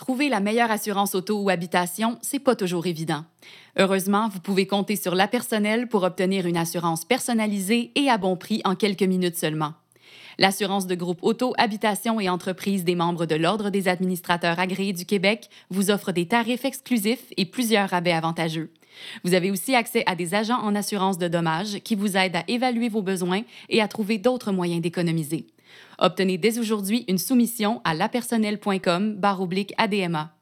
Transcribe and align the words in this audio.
Trouver 0.00 0.30
la 0.30 0.40
meilleure 0.40 0.70
assurance 0.70 1.14
auto 1.14 1.42
ou 1.42 1.50
habitation, 1.50 2.16
c'est 2.22 2.38
pas 2.38 2.56
toujours 2.56 2.86
évident. 2.86 3.26
Heureusement, 3.78 4.30
vous 4.30 4.40
pouvez 4.40 4.66
compter 4.66 4.96
sur 4.96 5.14
la 5.14 5.28
personnel 5.28 5.88
pour 5.88 6.04
obtenir 6.04 6.46
une 6.46 6.56
assurance 6.56 7.04
personnalisée 7.04 7.92
et 7.94 8.08
à 8.08 8.16
bon 8.16 8.34
prix 8.34 8.62
en 8.64 8.76
quelques 8.76 9.02
minutes 9.02 9.36
seulement. 9.36 9.74
L'assurance 10.38 10.86
de 10.86 10.94
groupe 10.94 11.18
auto, 11.20 11.52
habitation 11.58 12.18
et 12.18 12.30
entreprise 12.30 12.82
des 12.82 12.94
membres 12.94 13.26
de 13.26 13.34
l'Ordre 13.34 13.68
des 13.68 13.88
administrateurs 13.88 14.58
agréés 14.58 14.94
du 14.94 15.04
Québec 15.04 15.50
vous 15.68 15.90
offre 15.90 16.12
des 16.12 16.26
tarifs 16.26 16.64
exclusifs 16.64 17.26
et 17.36 17.44
plusieurs 17.44 17.90
rabais 17.90 18.12
avantageux. 18.12 18.72
Vous 19.22 19.34
avez 19.34 19.50
aussi 19.50 19.74
accès 19.74 20.02
à 20.06 20.14
des 20.14 20.34
agents 20.34 20.62
en 20.62 20.74
assurance 20.76 21.18
de 21.18 21.28
dommages 21.28 21.80
qui 21.80 21.94
vous 21.94 22.16
aident 22.16 22.36
à 22.36 22.44
évaluer 22.48 22.88
vos 22.88 23.02
besoins 23.02 23.42
et 23.68 23.82
à 23.82 23.88
trouver 23.88 24.16
d'autres 24.16 24.50
moyens 24.50 24.80
d'économiser. 24.80 25.46
Obtenez 25.98 26.38
dès 26.38 26.58
aujourd'hui 26.58 27.04
une 27.08 27.18
soumission 27.18 27.80
à 27.84 27.94
lapersonnel.com 27.94 29.20
oblique 29.38 29.74
ADMA. 29.78 30.34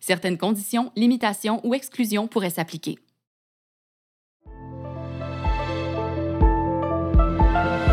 Certaines 0.00 0.38
conditions, 0.38 0.92
limitations 0.96 1.60
ou 1.64 1.74
exclusions 1.74 2.28
pourraient 2.28 2.50
s'appliquer. 2.50 2.98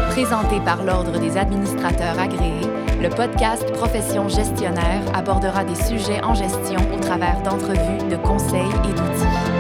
Présenté 0.10 0.60
par 0.60 0.84
l'Ordre 0.84 1.20
des 1.20 1.38
administrateurs 1.38 2.20
agréés, 2.20 2.70
le 3.02 3.10
podcast 3.10 3.66
Profession 3.74 4.30
gestionnaire 4.30 5.04
abordera 5.16 5.66
des 5.66 5.76
sujets 5.76 6.22
en 6.24 6.36
gestion 6.36 6.80
au 6.96 7.00
travers 7.00 7.42
d'entrevues, 7.42 8.10
de 8.10 8.16
conseils 8.18 8.60
et 8.60 8.94
d'outils. 8.94 9.53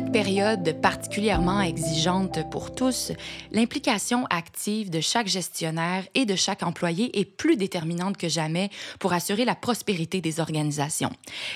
Cette 0.00 0.12
période 0.12 0.80
particulièrement 0.80 1.60
exigeante 1.60 2.38
pour 2.50 2.74
tous, 2.74 3.12
l'implication 3.52 4.24
active 4.30 4.88
de 4.88 5.00
chaque 5.00 5.26
gestionnaire 5.26 6.04
et 6.14 6.24
de 6.24 6.36
chaque 6.36 6.62
employé 6.62 7.20
est 7.20 7.26
plus 7.26 7.56
déterminante 7.56 8.16
que 8.16 8.28
jamais 8.28 8.70
pour 8.98 9.12
assurer 9.12 9.44
la 9.44 9.54
prospérité 9.54 10.22
des 10.22 10.40
organisations. 10.40 11.10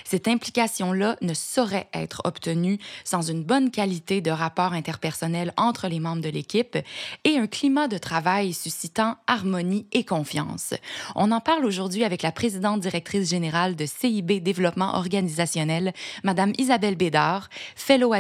Cette 0.04 0.28
implication-là 0.28 1.16
ne 1.22 1.32
saurait 1.32 1.88
être 1.94 2.20
obtenue 2.24 2.78
sans 3.02 3.22
une 3.22 3.42
bonne 3.42 3.70
qualité 3.70 4.20
de 4.20 4.30
rapport 4.30 4.74
interpersonnel 4.74 5.54
entre 5.56 5.88
les 5.88 6.00
membres 6.00 6.22
de 6.22 6.28
l'équipe 6.28 6.76
et 7.24 7.38
un 7.38 7.46
climat 7.46 7.88
de 7.88 7.96
travail 7.96 8.52
suscitant 8.52 9.16
harmonie 9.26 9.86
et 9.92 10.04
confiance. 10.04 10.74
On 11.14 11.32
en 11.32 11.40
parle 11.40 11.64
aujourd'hui 11.64 12.04
avec 12.04 12.20
la 12.20 12.32
présidente 12.32 12.80
directrice 12.80 13.30
générale 13.30 13.74
de 13.74 13.86
CIB 13.86 14.42
Développement 14.42 14.96
organisationnel, 14.96 15.94
Madame 16.24 16.52
Isabelle 16.58 16.96
Bédard, 16.96 17.48
fellow 17.74 18.12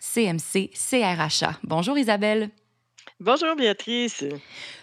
CMC, 0.00 0.70
CRHA. 0.72 1.58
Bonjour 1.62 1.96
Isabelle. 1.98 2.50
Bonjour 3.20 3.54
Béatrice. 3.56 4.24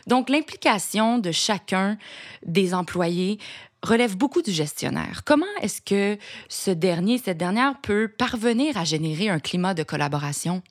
Donc 0.08 0.30
l'implication 0.30 1.18
de 1.18 1.32
chacun 1.32 1.98
des 2.46 2.74
employés 2.74 3.40
relève 3.84 4.16
beaucoup 4.16 4.42
du 4.42 4.52
gestionnaire. 4.52 5.22
Comment 5.26 5.46
est-ce 5.62 5.82
que 5.82 6.18
ce 6.48 6.72
dernier, 6.72 7.18
cette 7.18 7.38
dernière 7.38 7.80
peut 7.82 8.08
parvenir 8.08 8.78
à 8.78 8.84
générer 8.84 9.30
un 9.30 9.40
climat 9.40 9.74
de 9.74 9.84
collaboration? 9.84 10.62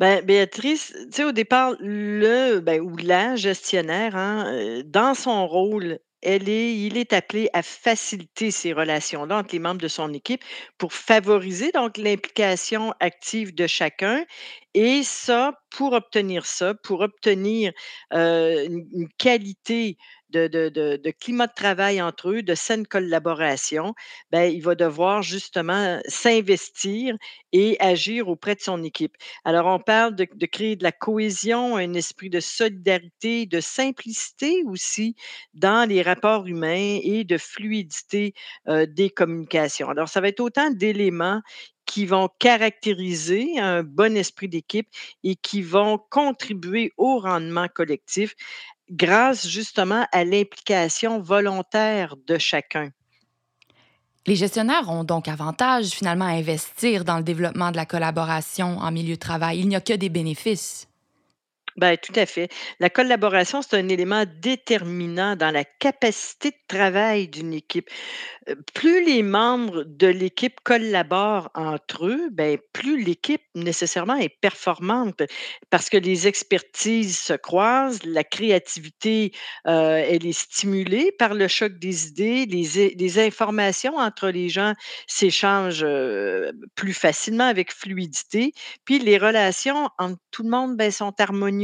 Ben, 0.00 0.24
Béatrice, 0.24 0.92
tu 0.92 1.12
sais, 1.12 1.24
au 1.24 1.32
départ, 1.32 1.74
le 1.80 2.58
ben, 2.60 2.80
ou 2.80 2.96
la 2.96 3.36
gestionnaire, 3.36 4.16
hein, 4.16 4.46
euh, 4.48 4.82
dans 4.84 5.14
son 5.14 5.46
rôle, 5.46 6.00
il 6.24 6.96
est 6.96 7.12
appelé 7.12 7.48
à 7.52 7.62
faciliter 7.62 8.50
ces 8.50 8.72
relations-là 8.72 9.38
entre 9.38 9.54
les 9.54 9.58
membres 9.58 9.80
de 9.80 9.88
son 9.88 10.12
équipe 10.12 10.42
pour 10.78 10.92
favoriser 10.92 11.70
donc 11.72 11.96
l'implication 11.98 12.94
active 13.00 13.54
de 13.54 13.66
chacun. 13.66 14.24
Et 14.74 15.02
ça, 15.04 15.52
pour 15.70 15.92
obtenir 15.92 16.46
ça, 16.46 16.74
pour 16.74 17.00
obtenir 17.00 17.72
une 18.12 19.08
qualité 19.18 19.96
de, 20.30 21.10
climat 21.10 21.46
de 21.46 21.52
travail 21.54 22.00
entre 22.02 22.30
eux, 22.30 22.42
de 22.42 22.54
saine 22.54 22.86
collaboration, 22.86 23.94
ben, 24.30 24.52
il 24.52 24.62
va 24.62 24.74
devoir 24.74 25.22
justement 25.22 26.00
s'investir 26.06 27.16
et 27.52 27.76
agir 27.80 28.28
auprès 28.28 28.54
de 28.54 28.60
son 28.60 28.82
équipe. 28.82 29.16
Alors, 29.44 29.66
on 29.66 29.78
parle 29.78 30.14
de, 30.14 30.46
créer 30.46 30.76
de 30.76 30.82
la 30.82 30.92
cohésion, 30.92 31.76
un 31.76 31.94
esprit 31.94 32.30
de 32.30 32.40
solidarité, 32.40 33.46
de 33.46 33.60
simplicité 33.60 34.62
aussi 34.66 35.14
dans 35.54 35.88
les 35.88 36.02
rapports 36.02 36.46
humains 36.46 36.98
et 37.02 37.24
de 37.24 37.38
fluidité 37.38 38.34
euh, 38.68 38.86
des 38.86 39.10
communications. 39.10 39.88
Alors, 39.88 40.08
ça 40.08 40.20
va 40.20 40.28
être 40.28 40.40
autant 40.40 40.70
d'éléments 40.70 41.40
qui 41.86 42.06
vont 42.06 42.28
caractériser 42.38 43.58
un 43.58 43.82
bon 43.82 44.16
esprit 44.16 44.48
d'équipe 44.48 44.88
et 45.22 45.36
qui 45.36 45.62
vont 45.62 45.98
contribuer 46.10 46.92
au 46.96 47.18
rendement 47.18 47.68
collectif 47.68 48.34
grâce 48.90 49.46
justement 49.48 50.06
à 50.12 50.24
l'implication 50.24 51.20
volontaire 51.20 52.14
de 52.26 52.38
chacun. 52.38 52.90
Les 54.26 54.36
gestionnaires 54.36 54.88
ont 54.88 55.04
donc 55.04 55.28
avantage 55.28 55.88
finalement 55.88 56.24
à 56.24 56.30
investir 56.30 57.04
dans 57.04 57.18
le 57.18 57.22
développement 57.22 57.70
de 57.70 57.76
la 57.76 57.84
collaboration 57.84 58.78
en 58.78 58.90
milieu 58.90 59.14
de 59.14 59.20
travail. 59.20 59.58
Il 59.58 59.68
n'y 59.68 59.76
a 59.76 59.82
que 59.82 59.92
des 59.92 60.08
bénéfices. 60.08 60.88
Ben, 61.76 61.96
tout 61.96 62.12
à 62.14 62.24
fait. 62.24 62.48
La 62.78 62.88
collaboration, 62.88 63.60
c'est 63.60 63.76
un 63.76 63.88
élément 63.88 64.24
déterminant 64.40 65.34
dans 65.34 65.50
la 65.50 65.64
capacité 65.64 66.50
de 66.50 66.56
travail 66.68 67.26
d'une 67.26 67.52
équipe. 67.52 67.90
Euh, 68.48 68.54
plus 68.74 69.04
les 69.04 69.24
membres 69.24 69.82
de 69.84 70.06
l'équipe 70.06 70.60
collaborent 70.62 71.50
entre 71.54 72.06
eux, 72.06 72.28
ben, 72.30 72.58
plus 72.72 73.02
l'équipe 73.02 73.42
nécessairement 73.56 74.14
est 74.14 74.28
performante 74.40 75.22
parce 75.70 75.90
que 75.90 75.96
les 75.96 76.28
expertises 76.28 77.18
se 77.18 77.32
croisent, 77.32 78.04
la 78.04 78.22
créativité, 78.22 79.32
euh, 79.66 80.04
elle 80.08 80.26
est 80.26 80.38
stimulée 80.38 81.10
par 81.18 81.34
le 81.34 81.48
choc 81.48 81.78
des 81.78 82.06
idées, 82.08 82.46
les, 82.46 83.18
informations 83.18 83.96
entre 83.96 84.28
les 84.28 84.48
gens 84.48 84.74
s'échangent 85.06 85.84
euh, 85.84 86.52
plus 86.74 86.92
facilement 86.92 87.44
avec 87.44 87.72
fluidité, 87.72 88.52
puis 88.84 88.98
les 88.98 89.18
relations 89.18 89.88
entre 89.98 90.18
tout 90.30 90.42
le 90.42 90.50
monde 90.50 90.76
ben, 90.76 90.90
sont 90.90 91.12
harmonieuses 91.18 91.63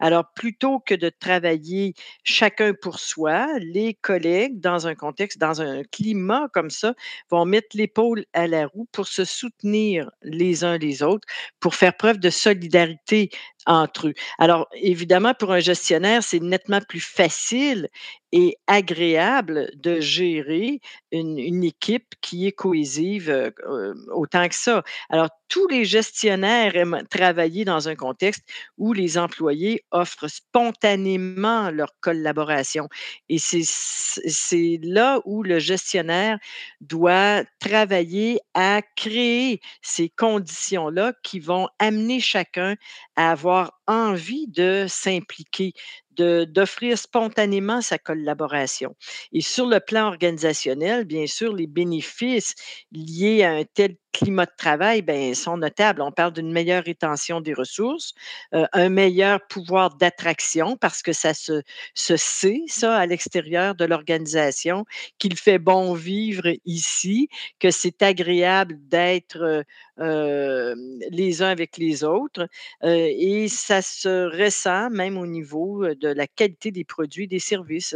alors, 0.00 0.24
plutôt 0.34 0.80
que 0.80 0.94
de 0.94 1.08
travailler 1.10 1.94
chacun 2.24 2.72
pour 2.74 2.98
soi, 3.00 3.46
les 3.60 3.94
collègues, 3.94 4.60
dans 4.60 4.86
un 4.86 4.94
contexte, 4.94 5.38
dans 5.38 5.60
un 5.62 5.82
climat 5.84 6.48
comme 6.52 6.70
ça, 6.70 6.94
vont 7.30 7.44
mettre 7.44 7.68
l'épaule 7.74 8.24
à 8.32 8.46
la 8.46 8.66
roue 8.66 8.86
pour 8.92 9.06
se 9.06 9.24
soutenir 9.24 10.10
les 10.22 10.64
uns 10.64 10.78
les 10.78 11.02
autres, 11.02 11.26
pour 11.60 11.74
faire 11.74 11.96
preuve 11.96 12.18
de 12.18 12.30
solidarité 12.30 13.30
entre 13.66 14.08
eux. 14.08 14.14
Alors, 14.38 14.68
évidemment, 14.74 15.34
pour 15.34 15.52
un 15.52 15.60
gestionnaire, 15.60 16.22
c'est 16.22 16.40
nettement 16.40 16.80
plus 16.80 17.00
facile 17.00 17.88
et 18.36 18.56
agréable 18.66 19.70
de 19.76 20.00
gérer 20.00 20.80
une, 21.12 21.62
équipe 21.62 22.16
qui 22.20 22.48
est 22.48 22.52
cohésive 22.52 23.30
euh, 23.30 23.50
euh, 23.68 23.94
autant 24.12 24.48
que 24.48 24.56
ça. 24.56 24.82
Alors, 25.08 25.28
tous 25.48 25.68
les 25.68 25.84
gestionnaires 25.84 26.74
aiment 26.74 27.04
travailler 27.08 27.64
dans 27.64 27.88
un 27.88 27.94
contexte 27.94 28.42
où 28.76 28.92
les 28.92 29.18
employés 29.18 29.84
offrent 29.92 30.26
spontanément 30.26 31.70
leur 31.70 31.94
collaboration. 32.00 32.88
Et 33.28 33.38
c'est 33.38 34.80
là 34.82 35.20
où 35.24 35.44
le 35.44 35.60
gestionnaire 35.60 36.40
doit 36.80 37.44
travailler 37.60 38.40
à 38.54 38.82
créer 38.96 39.60
ces 39.80 40.08
conditions-là 40.08 41.12
qui 41.22 41.38
vont 41.38 41.68
amener 41.78 42.18
chacun 42.18 42.74
à 43.14 43.30
avoir 43.30 43.53
envie 43.86 44.46
de 44.48 44.86
s'impliquer, 44.88 45.72
d'offrir 46.16 46.96
spontanément 46.98 47.80
sa 47.80 47.98
collaboration. 47.98 48.94
Et 49.32 49.40
sur 49.40 49.66
le 49.66 49.80
plan 49.80 50.06
organisationnel, 50.06 51.04
bien 51.04 51.26
sûr, 51.26 51.52
les 51.54 51.66
bénéfices 51.66 52.54
liés 52.92 53.42
à 53.42 53.52
un 53.52 53.64
tel 53.64 53.96
climat 54.14 54.46
de 54.46 54.52
travail 54.56 55.02
ben, 55.02 55.34
sont 55.34 55.56
notables. 55.56 56.00
On 56.00 56.12
parle 56.12 56.32
d'une 56.32 56.52
meilleure 56.52 56.84
rétention 56.84 57.40
des 57.40 57.52
ressources, 57.52 58.14
euh, 58.54 58.64
un 58.72 58.88
meilleur 58.88 59.40
pouvoir 59.48 59.96
d'attraction 59.96 60.76
parce 60.76 61.02
que 61.02 61.12
ça 61.12 61.34
se, 61.34 61.62
se 61.94 62.16
sait, 62.16 62.62
ça, 62.68 62.96
à 62.96 63.06
l'extérieur 63.06 63.74
de 63.74 63.84
l'organisation, 63.84 64.86
qu'il 65.18 65.36
fait 65.36 65.58
bon 65.58 65.94
vivre 65.94 66.46
ici, 66.64 67.28
que 67.58 67.70
c'est 67.70 68.02
agréable 68.02 68.76
d'être 68.78 69.42
euh, 69.42 69.62
euh, 69.98 70.74
les 71.10 71.42
uns 71.42 71.48
avec 71.48 71.76
les 71.76 72.04
autres. 72.04 72.48
et 72.82 73.48
ça 73.48 73.82
se 73.82 74.26
ressent 74.42 74.90
même 74.90 75.18
au 75.18 75.26
niveau 75.26 75.86
de 75.94 76.08
la 76.08 76.26
qualité 76.26 76.70
des 76.70 76.84
produits, 76.84 77.26
des 77.28 77.38
services. 77.38 77.94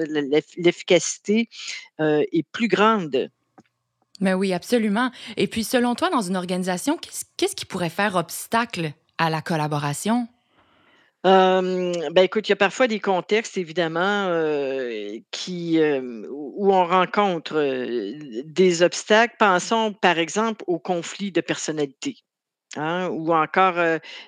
L'efficacité 0.57 1.49
est 1.99 2.47
plus 2.51 2.69
grande. 2.69 3.31
Mais 4.21 4.35
oui, 4.35 4.53
absolument. 4.53 5.11
Et 5.37 5.47
puis, 5.47 5.65
selon 5.65 5.95
toi, 5.95 6.11
dans 6.11 6.23
une 6.23 6.37
organisation, 6.37 6.99
qu'est-ce 7.37 7.57
qui 7.57 7.67
pourrait 7.67 7.91
faire 7.91 8.17
obstacle 8.17 8.93
à 9.19 9.31
la 9.31 9.43
collaboration? 9.43 10.29
ben 11.25 12.23
écoute, 12.23 12.49
il 12.49 12.53
y 12.53 12.55
a 12.55 12.57
parfois 12.57 12.87
des 12.87 13.01
contextes, 13.01 13.59
évidemment, 13.59 14.31
qui, 15.31 15.79
où 16.31 16.73
on 16.73 16.87
rencontre 16.87 17.61
des 18.45 18.83
obstacles. 18.83 19.35
Pensons, 19.39 19.93
par 19.93 20.19
exemple, 20.19 20.65
au 20.67 20.79
conflit 20.79 21.31
de 21.31 21.43
personnalité. 21.43 22.17
Hein, 22.77 23.09
ou 23.09 23.33
encore, 23.33 23.77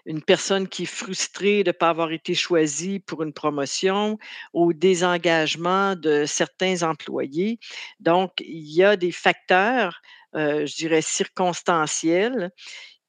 une 0.06 0.22
personne 0.22 0.66
qui 0.66 0.84
est 0.84 0.86
frustrée 0.86 1.62
de 1.62 1.72
pas 1.72 1.90
avoir 1.90 2.10
été 2.10 2.34
choisie 2.34 2.98
pour 3.00 3.22
une 3.22 3.34
promotion, 3.34 4.18
au 4.54 4.72
désengagement 4.72 5.94
de 5.94 6.24
certains 6.24 6.82
employés. 6.82 7.58
Donc 8.00 8.32
il 8.40 8.72
y 8.72 8.82
a 8.82 8.96
des 8.96 9.12
facteurs, 9.12 10.00
je 10.34 10.74
dirais 10.74 11.02
circonstanciels 11.02 12.50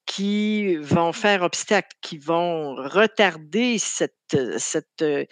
qui 0.05 0.75
vont 0.77 1.13
faire 1.13 1.43
obstacle, 1.43 1.95
qui 2.01 2.17
vont 2.17 2.75
retarder 2.75 3.77
cette, 3.79 4.15
cette, 4.57 5.01
mmh, 5.01 5.23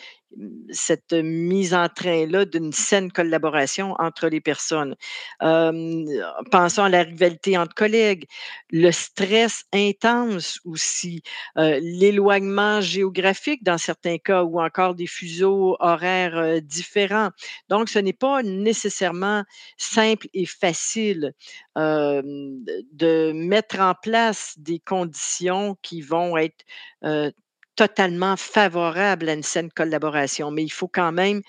cette 0.71 1.13
mise 1.13 1.73
en 1.73 1.89
train-là 1.89 2.45
d'une 2.45 2.71
saine 2.71 3.11
collaboration 3.11 3.95
entre 3.99 4.27
les 4.27 4.41
personnes. 4.41 4.95
Hem, 5.41 6.05
pensons 6.51 6.83
à 6.83 6.89
la 6.89 7.03
rivalité 7.03 7.57
entre 7.57 7.73
collègues, 7.75 8.25
le 8.71 8.91
stress 8.91 9.63
intense 9.73 10.59
aussi, 10.65 11.23
heu, 11.57 11.79
l'éloignement 11.81 12.79
géographique 12.81 13.63
dans 13.63 13.77
certains 13.79 14.17
cas 14.19 14.43
ou 14.43 14.61
encore 14.61 14.95
des 14.95 15.07
fuseaux 15.07 15.75
horaires, 15.79 16.37
heu, 16.37 16.61
différents. 16.61 17.29
Donc 17.69 17.89
ce 17.89 17.99
n'est 17.99 18.13
pas 18.13 18.43
nécessairement 18.43 19.43
simple 19.77 20.27
et 20.33 20.45
facile, 20.45 21.33
de 21.75 23.31
mettre 23.33 23.79
en 23.79 23.93
place 23.95 24.53
des 24.57 24.79
conditions 24.79 25.77
qui 25.81 26.01
vont 26.01 26.37
être, 26.37 26.63
heu, 27.05 27.31
totalement 27.79 28.35
favorables 28.35 29.29
à 29.29 29.33
une 29.33 29.43
saine 29.43 29.71
collaboration, 29.71 30.51
mais 30.51 30.63
il 30.63 30.69
faut 30.69 30.89
quand 30.89 31.13
même, 31.13 31.41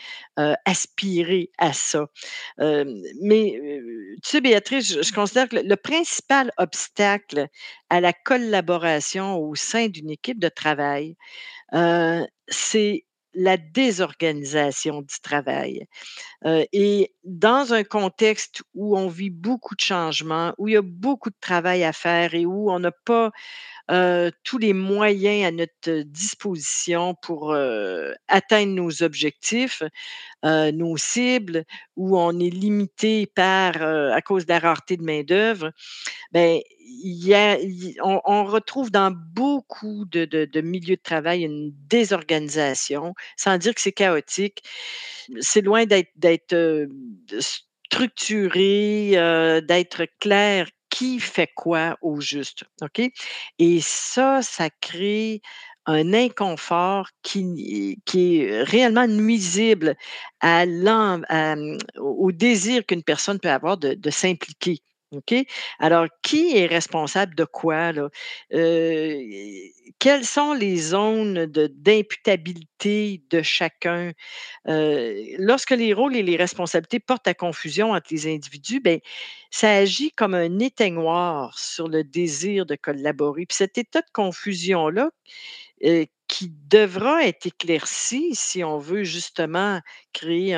aspirer 0.64 1.50
à 1.58 1.72
ça. 1.72 2.06
Mais, 2.58 3.60
tu 4.22 4.30
sais, 4.30 4.40
Béatrice, 4.40 5.02
je 5.02 5.12
considère 5.12 5.48
que 5.48 5.56
le 5.56 5.76
principal 5.76 6.52
obstacle 6.56 7.48
à 7.88 8.00
la 8.00 8.12
collaboration 8.12 9.38
au 9.38 9.56
sein 9.56 9.88
d'une 9.88 10.10
équipe 10.10 10.38
de 10.38 10.48
travail, 10.48 11.16
c'est 12.46 13.06
la 13.34 13.56
désorganisation 13.56 15.02
du 15.02 15.20
travail. 15.22 15.86
Et 16.44 17.12
dans 17.24 17.74
un 17.74 17.84
contexte 17.84 18.62
où 18.74 18.96
on 18.96 19.08
vit 19.08 19.30
beaucoup 19.30 19.74
de 19.74 19.80
changements, 19.80 20.54
où 20.58 20.68
il 20.68 20.74
y 20.74 20.76
a 20.76 20.82
beaucoup 20.82 21.30
de 21.30 21.36
travail 21.40 21.84
à 21.84 21.92
faire 21.92 22.34
et 22.34 22.46
où 22.46 22.70
on 22.70 22.78
n'a 22.78 22.92
pas, 22.92 23.30
tous 24.44 24.58
les 24.58 24.72
moyens 24.72 25.48
à 25.48 25.50
notre 25.50 26.02
disposition 26.02 27.14
pour, 27.22 27.54
atteindre 28.28 28.72
nos 28.72 29.02
objectifs, 29.02 29.82
nos 30.44 30.96
cibles, 30.96 31.64
où 31.96 32.18
on 32.18 32.38
est 32.38 32.50
limité 32.50 33.26
par, 33.26 33.82
à 33.82 34.20
cause 34.22 34.46
de 34.46 34.52
la 34.52 34.58
rareté 34.60 34.96
de 34.96 35.04
ben, 36.32 36.60
y 37.02 37.34
a 37.34 37.58
il 37.58 37.96
on 38.02 38.20
on 38.24 38.44
retrouve 38.44 38.90
dans 38.90 39.10
beaucoup 39.10 40.04
de 40.06 40.24
de 40.24 40.60
milieux 40.60 40.96
de 40.96 41.02
travail 41.02 41.42
une 41.42 41.72
désorganisation, 41.88 43.14
sans 43.36 43.58
dire 43.58 43.74
que 43.74 43.80
c'est 43.80 43.92
chaotique. 43.92 44.62
C'est 45.40 45.60
loin 45.60 45.84
d'être 45.86 46.88
structuré, 47.90 49.12
d'être 49.66 50.06
clair 50.20 50.66
qui 50.90 51.20
fait 51.20 51.50
quoi 51.54 51.96
au 52.02 52.20
juste, 52.20 52.64
OK? 52.82 53.00
Et 53.58 53.80
ça, 53.80 54.42
ça 54.42 54.68
crée 54.80 55.40
un 55.86 56.12
inconfort 56.12 57.08
qui 57.22 57.96
est 58.14 58.62
réellement 58.62 59.06
nuisible 59.06 59.96
mmh, 60.42 61.78
au 61.98 62.32
désir 62.32 62.84
qu'une 62.86 63.02
personne 63.02 63.38
peut 63.40 63.50
avoir 63.50 63.78
de 63.78 64.10
s'impliquer, 64.10 64.82
OK? 65.12 65.34
Alors 65.80 66.06
qui 66.22 66.56
est 66.56 66.66
responsable 66.66 67.34
de 67.34 67.44
quoi 67.44 67.90
là? 67.92 68.08
Heu, 68.52 69.18
quelles 69.98 70.24
sont 70.24 70.52
les 70.54 70.76
zones 70.76 71.46
d'imputabilité 71.46 73.20
de 73.30 73.42
chacun? 73.42 74.12
Heu, 74.68 75.14
lorsque 75.38 75.70
les 75.72 75.94
rôles 75.94 76.16
et 76.16 76.22
les 76.24 76.36
responsabilités 76.36 77.00
portent 77.00 77.28
à 77.28 77.34
confusion 77.34 77.92
entre 77.92 78.08
les 78.12 78.26
individus, 78.28 78.80
beh, 78.80 79.02
ça 79.50 79.70
agit 79.76 80.10
comme 80.12 80.34
un 80.34 80.58
éteignoir 80.60 81.58
sur 81.58 81.88
le 81.88 82.04
désir 82.04 82.66
de 82.66 82.76
collaborer. 82.76 83.46
Puis 83.46 83.56
cet 83.56 83.78
état 83.78 84.02
de 84.02 84.10
confusion-là, 84.12 85.10
heu, 85.84 86.06
qui 86.28 86.52
devra 86.70 87.24
être 87.26 87.46
éclairci 87.46 88.30
si 88.34 88.64
on 88.64 88.78
veut 88.78 89.04
justement 89.04 89.80
créer 90.12 90.54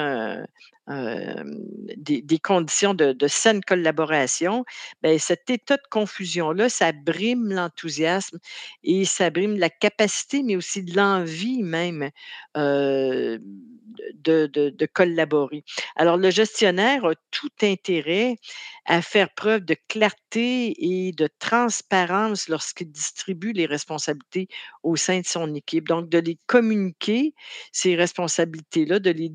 des 1.97 2.39
conditions 2.43 2.95
de 2.95 3.27
saine 3.29 3.63
collaboration, 3.65 4.65
beh, 5.03 5.19
cet 5.19 5.51
état 5.51 5.77
de 5.77 5.83
confusion-là, 5.91 6.69
ça 6.69 6.93
brime 6.93 7.53
l'enthousiasme 7.53 8.39
et 8.85 9.05
ça 9.05 9.31
brime 9.31 9.57
la 9.59 9.71
capacité, 9.71 10.43
mais 10.43 10.57
aussi 10.57 10.83
l'envie 10.87 11.63
même, 11.63 12.11
heu, 12.57 13.39
de 14.15 14.47
de 14.47 14.87
collaborer. 14.87 15.65
Alors 15.97 16.17
le 16.17 16.31
gestionnaire 16.31 17.05
a 17.05 17.15
tout 17.31 17.51
intérêt 17.63 18.37
à 18.87 19.03
faire 19.03 19.29
preuve 19.35 19.61
de 19.65 19.77
clarté 19.89 20.75
et 20.79 21.13
de 21.13 21.29
transparence 21.39 22.49
lorsqu'il 22.49 22.91
distribue 22.91 23.53
les 23.53 23.67
responsabilités 23.67 24.49
au 24.83 24.97
sein 24.97 25.21
de 25.21 25.27
son 25.27 25.55
équipe. 25.55 25.89
Donc 25.89 26.09
de 26.09 26.19
les 26.19 26.39
communiquer, 26.47 27.35
ces 27.73 27.95
responsabilités-là, 27.97 28.99
de 28.99 29.11
les 29.11 29.29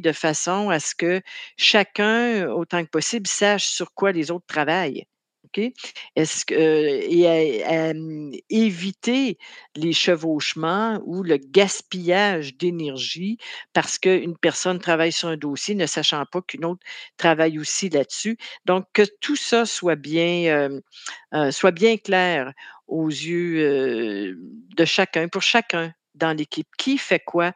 de 0.00 0.12
façon 0.12 0.70
à 0.70 0.80
ce 0.80 0.94
que 0.94 1.20
chacun, 1.56 2.48
autant 2.50 2.84
que 2.84 2.90
possible, 2.90 3.26
sache 3.26 3.66
sur 3.66 3.92
quoi 3.94 4.12
les 4.12 4.30
autres 4.30 4.46
travaillent, 4.46 5.04
que 5.52 5.70
et 6.16 7.62
éviter 8.50 9.38
les 9.76 9.92
chevauchements 9.92 11.00
ou 11.04 11.22
le 11.22 11.36
gaspillage 11.38 12.56
d'énergie 12.56 13.38
parce 13.72 13.98
qu'une 13.98 14.36
personne 14.36 14.78
travaille 14.80 15.12
sur 15.12 15.28
un 15.28 15.36
dossier 15.36 15.74
ne 15.74 15.86
sachant 15.86 16.24
pas 16.30 16.42
qu'une 16.42 16.64
autre 16.64 16.84
travaille 17.16 17.58
aussi 17.58 17.88
là-dessus. 17.88 18.36
Donc 18.66 18.84
que 18.92 19.02
tout 19.20 19.36
ça 19.36 19.66
soit 19.66 19.96
bien, 19.96 20.70
heu, 21.34 21.50
soit 21.52 21.72
bien 21.72 21.96
clair 21.96 22.52
aux 22.88 23.08
yeux, 23.08 24.36
de 24.76 24.84
chacun, 24.84 25.28
pour 25.28 25.42
chacun 25.42 25.92
dans 26.14 26.36
l'équipe. 26.36 26.68
Qui 26.78 26.98
fait 26.98 27.20
quoi? 27.20 27.52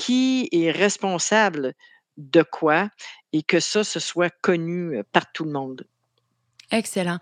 Qui 0.00 0.48
est 0.52 0.70
responsable 0.70 1.74
de 2.16 2.42
quoi? 2.42 2.88
Et 3.32 3.42
que 3.42 3.60
ça, 3.60 3.84
ce 3.84 4.00
soit 4.00 4.30
connu, 4.42 5.02
par 5.12 5.30
tout 5.32 5.44
le 5.44 5.52
monde. 5.52 5.86
Excellent. 6.70 7.18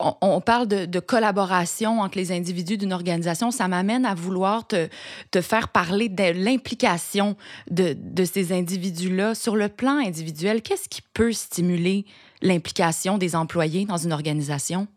On 0.00 0.40
parle 0.40 0.66
de 0.66 1.00
collaboration 1.00 2.00
entre 2.00 2.18
les 2.18 2.30
individus 2.32 2.76
d'une 2.76 2.92
organisation. 2.92 3.50
Ça 3.50 3.68
m'amène 3.68 4.04
à 4.04 4.14
vouloir 4.14 4.66
te 4.68 5.40
faire 5.40 5.68
parler 5.68 6.08
de 6.08 6.44
l'implication 6.44 7.36
de 7.70 8.24
ces 8.24 8.52
individus-là. 8.52 9.34
Sur 9.34 9.56
le 9.56 9.68
plan 9.68 9.98
individuel, 9.98 10.60
qu'est-ce 10.60 10.88
qui 10.88 11.00
peut 11.14 11.32
stimuler 11.32 12.04
l'implication 12.42 13.16
des 13.16 13.34
employés 13.34 13.86
dans 13.86 13.96
une 13.96 14.12
organisation? 14.12 14.88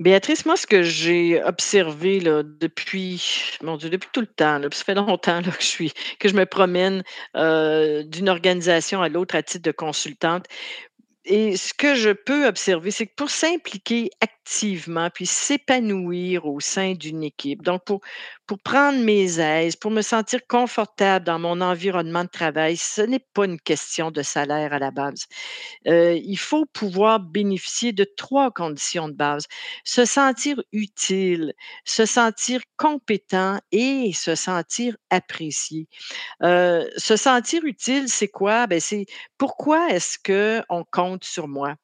Béatrice, 0.00 0.46
moi, 0.46 0.56
ce 0.56 0.66
que 0.66 0.82
j'ai 0.82 1.42
observé 1.42 2.20
depuis, 2.20 3.56
mon 3.62 3.76
Dieu, 3.76 3.90
depuis 3.90 4.08
tout 4.12 4.20
le 4.20 4.26
temps, 4.26 4.58
là, 4.58 4.68
ça 4.70 4.84
fait 4.84 4.94
longtemps 4.94 5.42
que 5.42 5.50
je 5.60 5.66
suis 5.66 5.92
que 6.20 6.28
je 6.28 6.34
me 6.34 6.46
promène, 6.46 7.02
heu, 7.36 8.04
d'une 8.04 8.28
organisation 8.28 9.02
à 9.02 9.08
l'autre 9.08 9.34
à 9.34 9.42
titre 9.42 9.64
de 9.64 9.72
consultante 9.72 10.46
et 11.28 11.56
ce 11.58 11.74
que 11.74 11.94
je 11.94 12.10
peux 12.10 12.46
observer, 12.46 12.90
c'est 12.90 13.06
que 13.06 13.14
pour 13.14 13.28
s'impliquer 13.28 14.10
activement, 14.20 15.10
puis 15.10 15.26
s'épanouir 15.26 16.46
au 16.46 16.58
sein 16.58 16.94
d'une 16.94 17.22
équipe, 17.22 17.62
donc 17.62 17.84
pour 17.84 18.00
pour 18.48 18.58
prendre 18.60 18.98
mes 19.04 19.40
aises, 19.40 19.76
pour 19.76 19.92
me 19.92 20.02
sentir 20.02 20.40
confortable 20.48 21.26
dans 21.26 21.38
mon 21.38 21.60
environnement 21.60 22.24
de 22.24 22.30
travail, 22.30 22.76
ce 22.78 23.02
n'est 23.02 23.20
pas 23.34 23.44
une 23.46 23.60
question 23.60 24.10
de 24.10 24.22
salaire 24.22 24.72
à 24.72 24.80
la 24.80 24.90
base. 24.90 25.26
Heu, 25.86 26.16
il 26.16 26.36
faut 26.38 26.66
pouvoir 26.66 27.20
bénéficier 27.20 27.92
de 27.92 28.04
3 28.16 28.50
conditions 28.50 29.08
de 29.08 29.14
base: 29.14 29.46
se 29.84 30.04
sentir 30.04 30.62
utile, 30.72 31.54
se 31.84 32.06
sentir 32.06 32.60
compétent 32.76 33.60
et 33.72 34.12
se 34.14 34.34
sentir 34.34 34.96
apprécié. 35.10 35.88
Heu, 36.44 36.90
se 36.96 37.16
sentir 37.16 37.64
utile, 37.64 38.08
c'est 38.08 38.28
quoi? 38.28 38.66
Beh, 38.68 38.80
c'est 38.80 39.06
pourquoi 39.38 39.90
est-ce 39.90 40.18
qu'on 40.24 40.84
compte 40.92 41.24
sur 41.24 41.48
moi? 41.48 41.76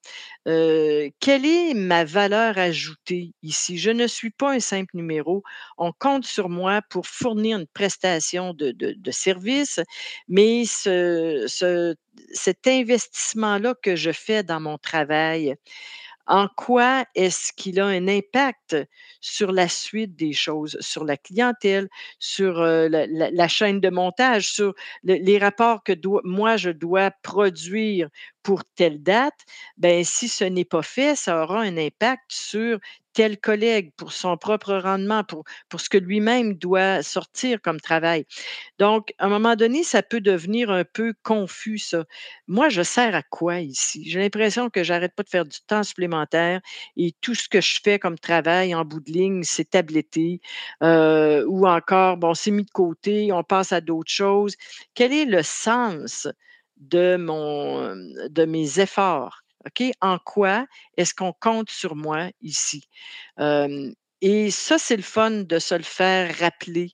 Quelle 0.46 1.46
est 1.46 1.74
ma 1.74 2.04
valeur 2.04 2.58
ajoutée 2.58 3.32
ici? 3.42 3.78
Je 3.78 3.90
ne 3.90 4.06
suis 4.06 4.30
pas 4.30 4.52
un 4.52 4.60
simple 4.60 4.90
numéro. 4.96 5.42
On 5.78 5.92
compte 5.92 6.26
sur 6.26 6.48
moi 6.50 6.82
pour 6.90 7.06
fournir 7.06 7.58
une 7.58 7.66
prestation 7.66 8.52
de 8.54 9.10
service, 9.10 9.80
mais 10.28 10.64
ce 10.66 11.44
ce 11.48 11.94
cet 12.32 12.66
investissement-là 12.66 13.74
que 13.82 13.96
je 13.96 14.12
fais 14.12 14.42
dans 14.42 14.60
mon 14.60 14.78
travail, 14.78 15.54
en 16.26 16.48
quoi 16.56 17.04
est-ce 17.14 17.52
qu'il 17.52 17.80
a 17.80 17.86
un 17.86 18.08
impact 18.08 18.76
sur 19.20 19.52
la 19.52 19.68
suite 19.68 20.16
des 20.16 20.32
choses? 20.32 20.76
Sur 20.80 21.04
la 21.04 21.16
clientèle, 21.16 21.88
sur, 22.18 22.60
heu, 22.62 22.88
la 22.88 23.48
chaîne 23.48 23.80
de 23.80 23.90
montage, 23.90 24.50
sur 24.52 24.74
le 25.02 25.14
les 25.16 25.38
rapports 25.38 25.82
que 25.84 25.92
moi 26.24 26.56
je 26.56 26.70
dois 26.70 27.10
produire 27.22 28.08
pour 28.42 28.64
telle 28.76 29.02
date, 29.02 29.34
ben, 29.78 30.04
si 30.04 30.28
ce 30.28 30.44
n'est 30.44 30.64
pas 30.66 30.82
fait, 30.82 31.16
ça 31.16 31.42
aura 31.42 31.60
un 31.62 31.76
impact 31.78 32.24
sur 32.30 32.78
tel 33.14 33.38
collègue, 33.40 33.92
pour 33.96 34.12
son 34.12 34.36
propre 34.36 34.74
rendement, 34.76 35.24
pour 35.24 35.44
pour 35.70 35.80
ce 35.80 35.88
que 35.88 35.98
lui-même 35.98 36.54
doit 36.54 37.02
sortir 37.02 37.60
comme 37.62 37.80
travail. 37.80 38.26
Donc, 38.78 39.14
à 39.18 39.26
un 39.26 39.28
moment 39.28 39.56
donné, 39.56 39.84
ça 39.84 40.02
peut 40.02 40.20
devenir 40.20 40.70
un 40.70 40.84
peu 40.84 41.14
confus, 41.22 41.78
ça. 41.78 42.04
Moi, 42.48 42.68
je 42.68 42.82
sers 42.82 43.14
à 43.14 43.22
quoi 43.22 43.60
ici? 43.60 44.04
J'ai 44.08 44.20
l'impression 44.20 44.70
que 44.70 44.82
j'arrête 44.84 45.14
pas 45.14 45.22
de 45.22 45.28
faire 45.28 45.44
du 45.44 45.58
temps 45.66 45.82
supplémentaire 45.82 46.60
et 46.96 47.12
tout 47.20 47.34
ce 47.34 47.48
que 47.48 47.60
je 47.60 47.80
fais 47.82 47.98
comme 47.98 48.18
travail 48.18 48.74
en 48.74 48.84
bout 48.84 49.00
de 49.00 49.12
ligne, 49.12 49.42
c'est 49.44 49.70
tabletté, 49.70 50.40
heu, 50.82 51.44
ou 51.48 51.66
encore, 51.66 52.16
bon, 52.16 52.34
c'est 52.34 52.50
mis 52.50 52.64
de 52.64 52.70
côté, 52.70 53.32
on 53.32 53.42
passe 53.44 53.72
à 53.72 53.80
d'autres 53.80 54.12
choses. 54.12 54.54
Quel 54.94 55.12
est 55.12 55.24
le 55.26 55.42
sens 55.42 56.28
de 56.78 57.16
mon, 57.16 57.94
de 58.30 58.44
mes 58.44 58.80
efforts? 58.80 59.43
OK? 59.66 59.84
En 60.00 60.18
quoi 60.18 60.66
est-ce 60.96 61.14
qu'on 61.14 61.32
compte 61.32 61.70
sur 61.70 61.96
moi 61.96 62.30
ici? 62.42 62.88
Et 64.22 64.50
ça, 64.50 64.78
c'est 64.78 64.96
le 64.96 65.02
fun 65.02 65.30
de 65.30 65.58
se 65.58 65.74
le 65.74 65.82
faire 65.84 66.34
rappeler, 66.38 66.92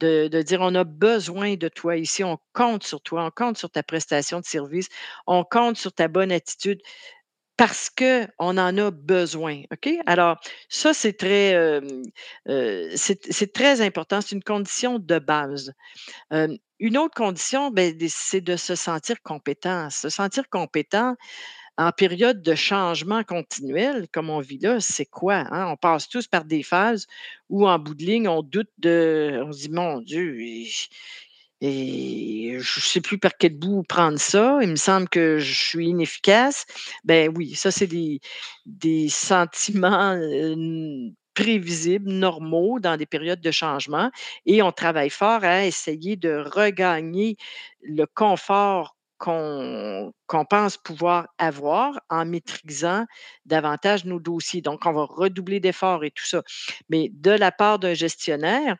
de 0.00 0.42
dire: 0.42 0.60
«On 0.62 0.74
a 0.74 0.84
besoin 0.84 1.54
de 1.56 1.68
toi 1.68 1.96
ici, 1.96 2.24
on 2.24 2.38
compte 2.54 2.84
sur 2.84 3.02
toi, 3.02 3.24
on 3.26 3.30
compte 3.30 3.58
sur 3.58 3.70
ta 3.70 3.82
prestation 3.82 4.40
de 4.40 4.46
service, 4.46 4.88
on 5.26 5.44
compte 5.44 5.76
sur 5.76 5.92
ta 5.92 6.08
bonne 6.08 6.32
attitude 6.32 6.80
parce 7.58 7.90
qu'on 7.90 8.28
en 8.58 8.78
a 8.78 8.90
besoin». 8.92 9.62
OK? 9.72 9.90
Alors 10.06 10.38
ça, 10.70 10.94
c'est 10.94 11.14
très, 11.14 11.80
très 13.54 13.80
important, 13.82 14.20
c'est 14.22 14.36
une 14.36 14.44
condition 14.44 14.98
de 14.98 15.18
base. 15.18 15.72
Une 16.80 16.98
autre 16.98 17.14
condition, 17.14 17.70
des 17.70 17.96
c'est 18.08 18.40
de 18.42 18.56
se 18.56 18.74
sentir 18.76 19.22
compétent. 19.22 19.90
Se 19.90 20.08
sentir 20.10 20.48
compétent 20.50 21.16
en 21.78 21.92
période 21.92 22.42
de 22.42 22.54
changement 22.54 23.24
continuel 23.24 24.08
comme 24.12 24.30
on 24.30 24.40
vit 24.40 24.58
là, 24.58 24.80
c'est 24.80 25.06
quoi, 25.06 25.36
hein? 25.50 25.68
On 25.72 25.76
passe 25.76 26.08
tous 26.08 26.26
par 26.28 26.44
des 26.44 26.62
phases 26.62 27.06
où 27.48 27.66
en 27.68 27.78
bout 27.78 27.94
de 27.94 28.04
ligne, 28.04 28.28
on 28.28 28.42
doute 28.42 28.70
de 28.78 29.42
on 29.46 29.52
se 29.52 29.60
dit: 29.62 29.70
«Mon 29.70 30.00
Dieu 30.00 30.36
je 31.62 32.80
sais 32.80 33.00
plus 33.02 33.18
par 33.18 33.32
quel 33.38 33.56
bout 33.58 33.82
prendre 33.84 34.18
ça, 34.18 34.58
il 34.62 34.68
me 34.70 34.76
semble 34.76 35.08
que 35.08 35.38
je 35.38 35.52
suis 35.54 35.88
inefficace». 35.88 36.66
Ben 37.04 37.32
oui, 37.36 37.54
ça, 37.54 37.70
c'est 37.70 37.86
des 37.88 39.08
sentiments, 39.10 40.14
heu, 40.16 40.52
n 40.52 41.14
prévisibles, 41.34 42.10
normaux 42.10 42.80
dans 42.80 42.96
des 42.98 43.06
périodes 43.06 43.40
de 43.40 43.50
changement 43.52 44.10
et 44.46 44.62
on 44.62 44.72
travaille 44.72 45.10
fort 45.10 45.44
à 45.44 45.64
essayer 45.66 46.16
de 46.16 46.34
regagner 46.54 47.36
le 47.82 48.04
confort 48.06 48.96
qu'on 49.18 50.12
qu'on 50.30 50.44
pense 50.46 50.76
pouvoir 50.78 51.26
avoir 51.38 52.00
en 52.08 52.24
maîtrisant 52.24 53.04
davantage 53.46 54.04
nos 54.04 54.20
dossiers. 54.20 54.62
Donc, 54.62 54.86
on 54.86 54.92
va 54.92 55.04
redoubler 55.04 55.60
d'efforts 55.60 56.04
et 56.04 56.12
tout 56.12 56.24
ça. 56.26 56.42
Mais 56.88 57.10
de 57.14 57.32
la 57.32 57.52
part 57.52 57.80
d'un 57.80 57.94
gestionnaire, 57.94 58.76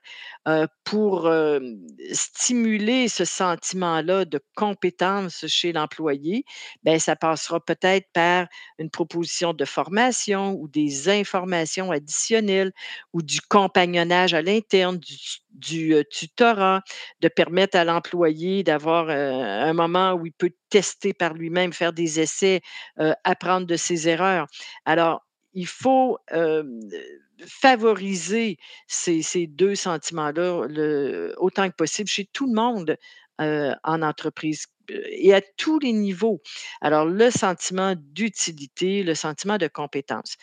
heu, 0.48 0.66
pour, 0.84 1.28
hem, 1.32 1.78
stimuler 2.12 3.08
ce 3.08 3.24
sentiment-là 3.24 4.24
de 4.26 4.40
compétence 4.54 5.44
chez 5.48 5.72
l'employé, 5.72 6.44
ben, 6.84 7.00
ça 7.00 7.16
passera 7.16 7.60
peut-être 7.60 8.06
par 8.12 8.46
une 8.78 8.90
proposition 8.90 9.52
de 9.54 9.64
formation 9.64 10.52
ou 10.54 10.68
des 10.68 11.08
informations 11.08 11.90
additionnelles 11.90 12.72
ou 13.12 13.22
du 13.22 13.40
compagnonnage 13.42 14.34
à 14.34 14.42
l'interne, 14.42 14.98
du 14.98 15.16
du, 15.52 15.94
heu, 15.94 16.04
tutorat, 16.04 16.82
de 17.20 17.28
permettre 17.28 17.76
à 17.76 17.84
l'employé 17.84 18.62
d'avoir, 18.62 19.10
un 19.10 19.72
moment 19.74 20.12
où 20.14 20.24
il 20.26 20.32
peut 20.32 20.50
tester 20.70 21.12
par 21.12 21.34
lui-même, 21.34 21.72
faire 21.72 21.92
des 21.92 22.20
essais, 22.20 22.60
apprendre 23.24 23.66
de 23.66 23.76
ses 23.76 24.08
erreurs. 24.08 24.46
Alors, 24.84 25.26
il 25.52 25.66
faut, 25.66 26.18
favoriser 27.46 28.58
ces 28.86 29.46
2 29.46 29.74
sentiments-là 29.74 31.32
autant 31.38 31.68
que 31.70 31.74
possible 31.74 32.08
chez 32.08 32.26
tout 32.26 32.46
le 32.46 32.54
monde, 32.54 32.96
en 33.38 34.02
entreprise, 34.02 34.66
et 34.88 35.32
à 35.32 35.40
tous 35.56 35.78
les 35.78 35.92
niveaux. 35.92 36.42
Alors, 36.80 37.06
le 37.06 37.30
sentiment 37.30 37.94
d'utilité, 37.96 39.02
le 39.02 39.14
sentiment 39.14 39.56
de 39.56 39.68
compétence 39.68 40.36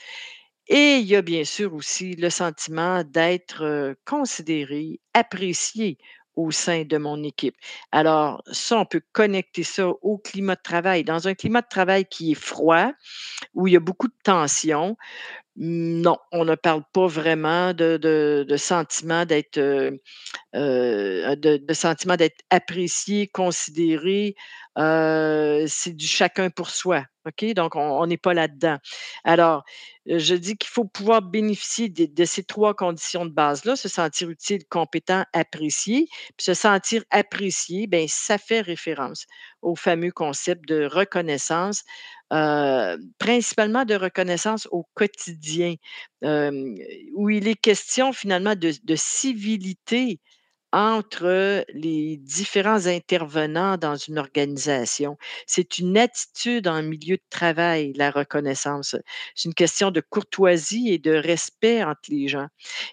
et 0.70 0.98
il 0.98 1.08
y 1.08 1.16
a 1.16 1.22
bien 1.22 1.46
sûr 1.46 1.74
aussi 1.74 2.16
le 2.16 2.30
sentiment 2.30 3.04
d'être, 3.04 3.96
considéré, 4.06 5.00
apprécié 5.14 5.98
au 6.38 6.52
sein 6.52 6.84
de 6.84 6.98
mon 6.98 7.22
équipe. 7.24 7.56
Alors 7.92 8.42
ça, 8.52 8.78
on 8.78 8.86
peut 8.86 9.02
connecter 9.12 9.64
ça 9.64 9.90
au 9.90 10.18
climat 10.18 10.56
de 10.56 10.62
travail. 10.62 11.04
Dans 11.04 11.28
un 11.28 11.34
climat 11.34 11.62
de 11.62 11.68
travail 11.70 12.06
qui 12.06 12.32
est 12.32 12.36
froid, 12.36 12.94
où 13.54 13.68
il 13.68 13.74
y 13.74 13.76
a 13.76 13.82
beaucoup 13.82 14.08
de 14.08 14.16
tension, 14.24 14.96
non, 15.58 16.18
on 16.32 16.46
ne 16.46 16.56
parle 16.56 16.84
pas 16.94 17.08
vraiment 17.08 17.74
de 17.74 17.98
de 18.48 18.58
sentiment 18.58 19.26
d'être, 19.26 19.58
heu 19.58 20.00
heu, 20.56 21.36
de 21.38 21.74
sentiment 21.74 22.16
d'être 22.18 22.42
apprécié, 22.50 23.28
considéré, 23.28 24.36
heu, 24.80 25.66
c'est 25.68 25.94
du 25.96 26.08
chacun 26.08 26.50
pour 26.52 26.70
soi? 26.72 27.06
Donc 27.56 27.76
on 27.76 28.08
n'est 28.08 28.18
pas 28.18 28.34
là-dedans. 28.34 28.78
Alors, 29.26 29.64
je 30.06 30.36
dis 30.36 30.58
qu'il 30.58 30.70
faut 30.70 30.86
pouvoir 30.86 31.22
bénéficier 31.22 31.90
de 31.90 32.26
ces 32.26 32.44
3 32.44 32.74
conditions 32.74 33.26
de 33.26 33.32
base-là, 33.32 33.76
se 33.76 33.90
sentir 33.90 34.30
utile, 34.30 34.64
compétent, 34.70 35.26
apprécié. 35.34 36.08
Puis 36.38 36.46
se 36.46 36.54
sentir 36.54 37.04
apprécié, 37.12 37.88
ben, 37.88 38.08
ça 38.10 38.38
fait 38.38 38.62
référence 38.62 39.26
au 39.62 39.76
fameux 39.76 40.12
concept 40.12 40.68
de 40.70 40.86
reconnaissance, 40.86 41.84
heu, 42.34 42.98
principalement 43.20 43.86
de 43.86 43.96
reconnaissance 43.96 44.68
au 44.72 44.86
quotidien, 44.96 45.76
hem, 46.22 46.76
où 47.16 47.30
il 47.30 47.48
est 47.48 47.56
question 47.56 48.14
finalement 48.14 48.56
de 48.56 48.74
de 48.84 48.96
civilité 48.96 50.20
entre 50.74 51.66
les 51.74 52.18
différents 52.18 52.88
intervenants 52.88 53.78
dans 53.78 53.96
une 53.96 54.18
organisation. 54.20 55.18
C'est 55.48 55.80
une 55.80 55.98
attitude 55.98 56.68
en 56.68 56.84
milieu 56.84 57.16
de 57.18 57.24
travail, 57.30 57.94
la 57.94 58.12
reconnaissance. 58.12 58.96
C'est 59.36 59.48
une 59.48 59.54
question 59.56 59.92
de 59.92 60.02
courtoisie 60.02 60.90
et 60.94 60.98
de 61.00 61.12
respect 61.14 61.84
entre 61.84 62.02
les 62.10 62.28
gens 62.28 62.48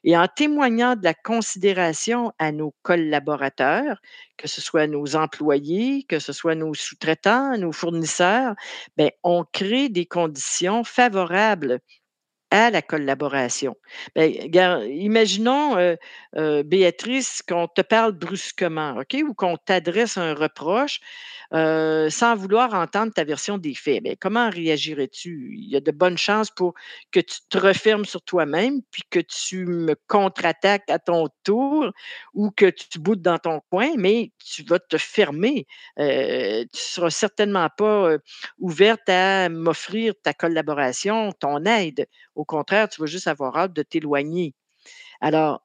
et 0.04 0.16
en 0.16 0.26
témoignant 0.28 0.96
de 0.96 1.04
la 1.04 1.14
considération 1.14 2.32
à 2.38 2.52
nos 2.52 2.74
collaborateurs, 2.82 3.98
que 4.36 4.48
ce 4.48 4.60
soit 4.60 4.86
nos 4.86 5.16
employés, 5.16 6.04
que 6.08 6.18
ce 6.18 6.32
soit 6.32 6.54
nos 6.54 6.74
sous-traitants, 6.74 7.56
nos 7.58 7.72
fournisseurs, 7.72 8.54
beh, 8.96 9.12
on 9.22 9.44
crée 9.52 9.88
des 9.88 10.06
conditions 10.06 10.84
favorables 10.84 11.80
à 12.54 12.70
la 12.70 12.82
collaboration. 12.82 13.74
Regarde, 14.16 14.84
imaginons, 14.86 15.76
heu 15.78 15.96
heu, 16.36 16.62
Béatrice, 16.62 17.42
qu'on 17.42 17.66
te 17.68 17.80
parle 17.82 18.12
brusquement, 18.12 18.96
OK? 18.98 19.16
Ou 19.28 19.34
qu'on 19.34 19.56
t'adresse 19.56 20.16
un 20.18 20.34
reproche, 20.34 21.00
heu, 21.52 22.08
sans 22.10 22.36
vouloir 22.36 22.74
entendre 22.74 23.12
ta 23.12 23.24
version 23.24 23.58
des 23.58 23.74
faits. 23.74 24.02
Beh, 24.04 24.16
comment 24.20 24.50
réagirais-tu? 24.50 25.56
Il 25.58 25.68
y 25.70 25.76
a 25.76 25.80
de 25.80 25.90
bonnes 25.90 26.18
chances 26.18 26.50
pour 26.50 26.74
que 27.12 27.20
tu 27.20 27.38
te 27.50 27.58
refermes 27.58 28.04
sur 28.04 28.22
toi-même, 28.22 28.82
puis 28.90 29.02
que 29.10 29.20
tu 29.20 29.66
me 29.66 29.94
contre-attaques 30.08 30.88
à 30.90 30.98
ton 31.00 31.28
tour 31.44 31.90
ou 32.34 32.50
que 32.50 32.66
tu 32.70 32.98
boudes 33.00 33.22
dans 33.22 33.38
ton 33.38 33.60
coin, 33.70 33.90
mais 33.98 34.32
tu 34.44 34.62
vas 34.64 34.78
te 34.78 34.98
fermer. 34.98 35.66
Tu 35.98 36.66
seras 36.80 37.10
certainement 37.10 37.68
pas, 37.76 38.16
ouverte 38.58 39.08
à 39.08 39.48
m'offrir 39.48 40.14
ta 40.22 40.32
collaboration, 40.34 41.32
ton 41.32 41.64
aide. 41.64 42.06
Contraire, 42.44 42.88
tu 42.88 43.00
vas 43.00 43.06
juste 43.06 43.28
avoir 43.28 43.56
hâte 43.56 43.72
de 43.72 43.82
t'éloigner. 43.82 44.54
Alors, 45.20 45.62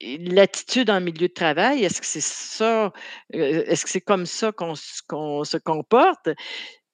l'attitude 0.00 0.90
en 0.90 1.00
milieu 1.00 1.28
de 1.28 1.32
travail, 1.32 1.84
est-ce 1.84 2.00
que 2.00 2.06
c'est 2.06 2.22
ça, 2.22 2.92
est-ce 3.32 3.84
que 3.84 3.90
c'est 3.90 4.00
comme 4.00 4.26
ça 4.26 4.52
qu'on 4.52 4.74
se 4.74 5.56
comporte? 5.58 6.28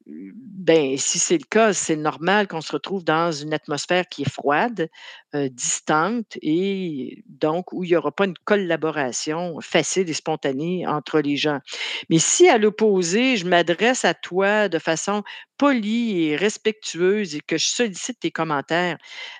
Ben, 0.06 0.96
si 0.98 1.18
c'est 1.20 1.38
le 1.38 1.44
cas, 1.48 1.72
c'est 1.72 1.94
normal 1.96 2.48
qu'on 2.48 2.60
se 2.60 2.72
retrouve 2.72 3.04
dans 3.04 3.30
une 3.30 3.54
atmosphère 3.54 4.08
qui 4.08 4.22
est 4.22 4.28
froide, 4.30 4.88
heu, 5.34 5.48
distante 5.48 6.36
et 6.42 7.22
donc 7.28 7.72
où 7.72 7.84
il 7.84 7.90
y 7.90 7.96
aura 7.96 8.10
pas 8.10 8.24
une 8.24 8.34
collaboration 8.44 9.60
facile 9.60 10.08
et 10.10 10.12
spontanée 10.12 10.86
entre 10.88 11.20
les 11.20 11.36
gens. 11.36 11.60
Mais 12.10 12.18
si 12.18 12.48
à 12.48 12.58
l'opposé, 12.58 13.36
je 13.36 13.46
m'adresse 13.46 14.04
à 14.04 14.14
toi 14.14 14.68
de 14.68 14.78
façon 14.80 15.22
polie 15.56 16.24
et 16.24 16.36
respectueuse 16.36 17.36
et 17.36 17.40
que 17.40 17.56
je 17.58 17.66
sollicite 17.68 18.18
tes 18.20 18.30
commentaires, 18.32 18.98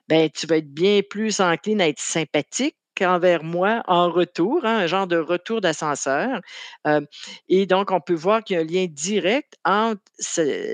ben, 0.08 0.30
tu 0.30 0.46
vas 0.46 0.58
être 0.58 0.72
bien 0.72 1.00
plus 1.08 1.40
encline 1.40 1.80
à 1.80 1.88
être 1.88 2.00
sympathique 2.00 2.76
envers 3.00 3.42
moi 3.44 3.82
en 3.86 4.10
retour, 4.10 4.64
hein, 4.64 4.78
un 4.80 4.86
genre 4.86 5.06
de 5.06 5.16
retour 5.16 5.60
d'ascenseur, 5.60 6.40
hem 6.84 7.06
et 7.48 7.66
donc 7.66 7.90
on 7.90 8.00
peut 8.00 8.14
voir 8.14 8.44
qu'il 8.44 8.56
y 8.56 8.58
a 8.58 8.62
un 8.62 8.64
lien 8.64 8.86
direct 8.90 9.54
entre 9.64 10.00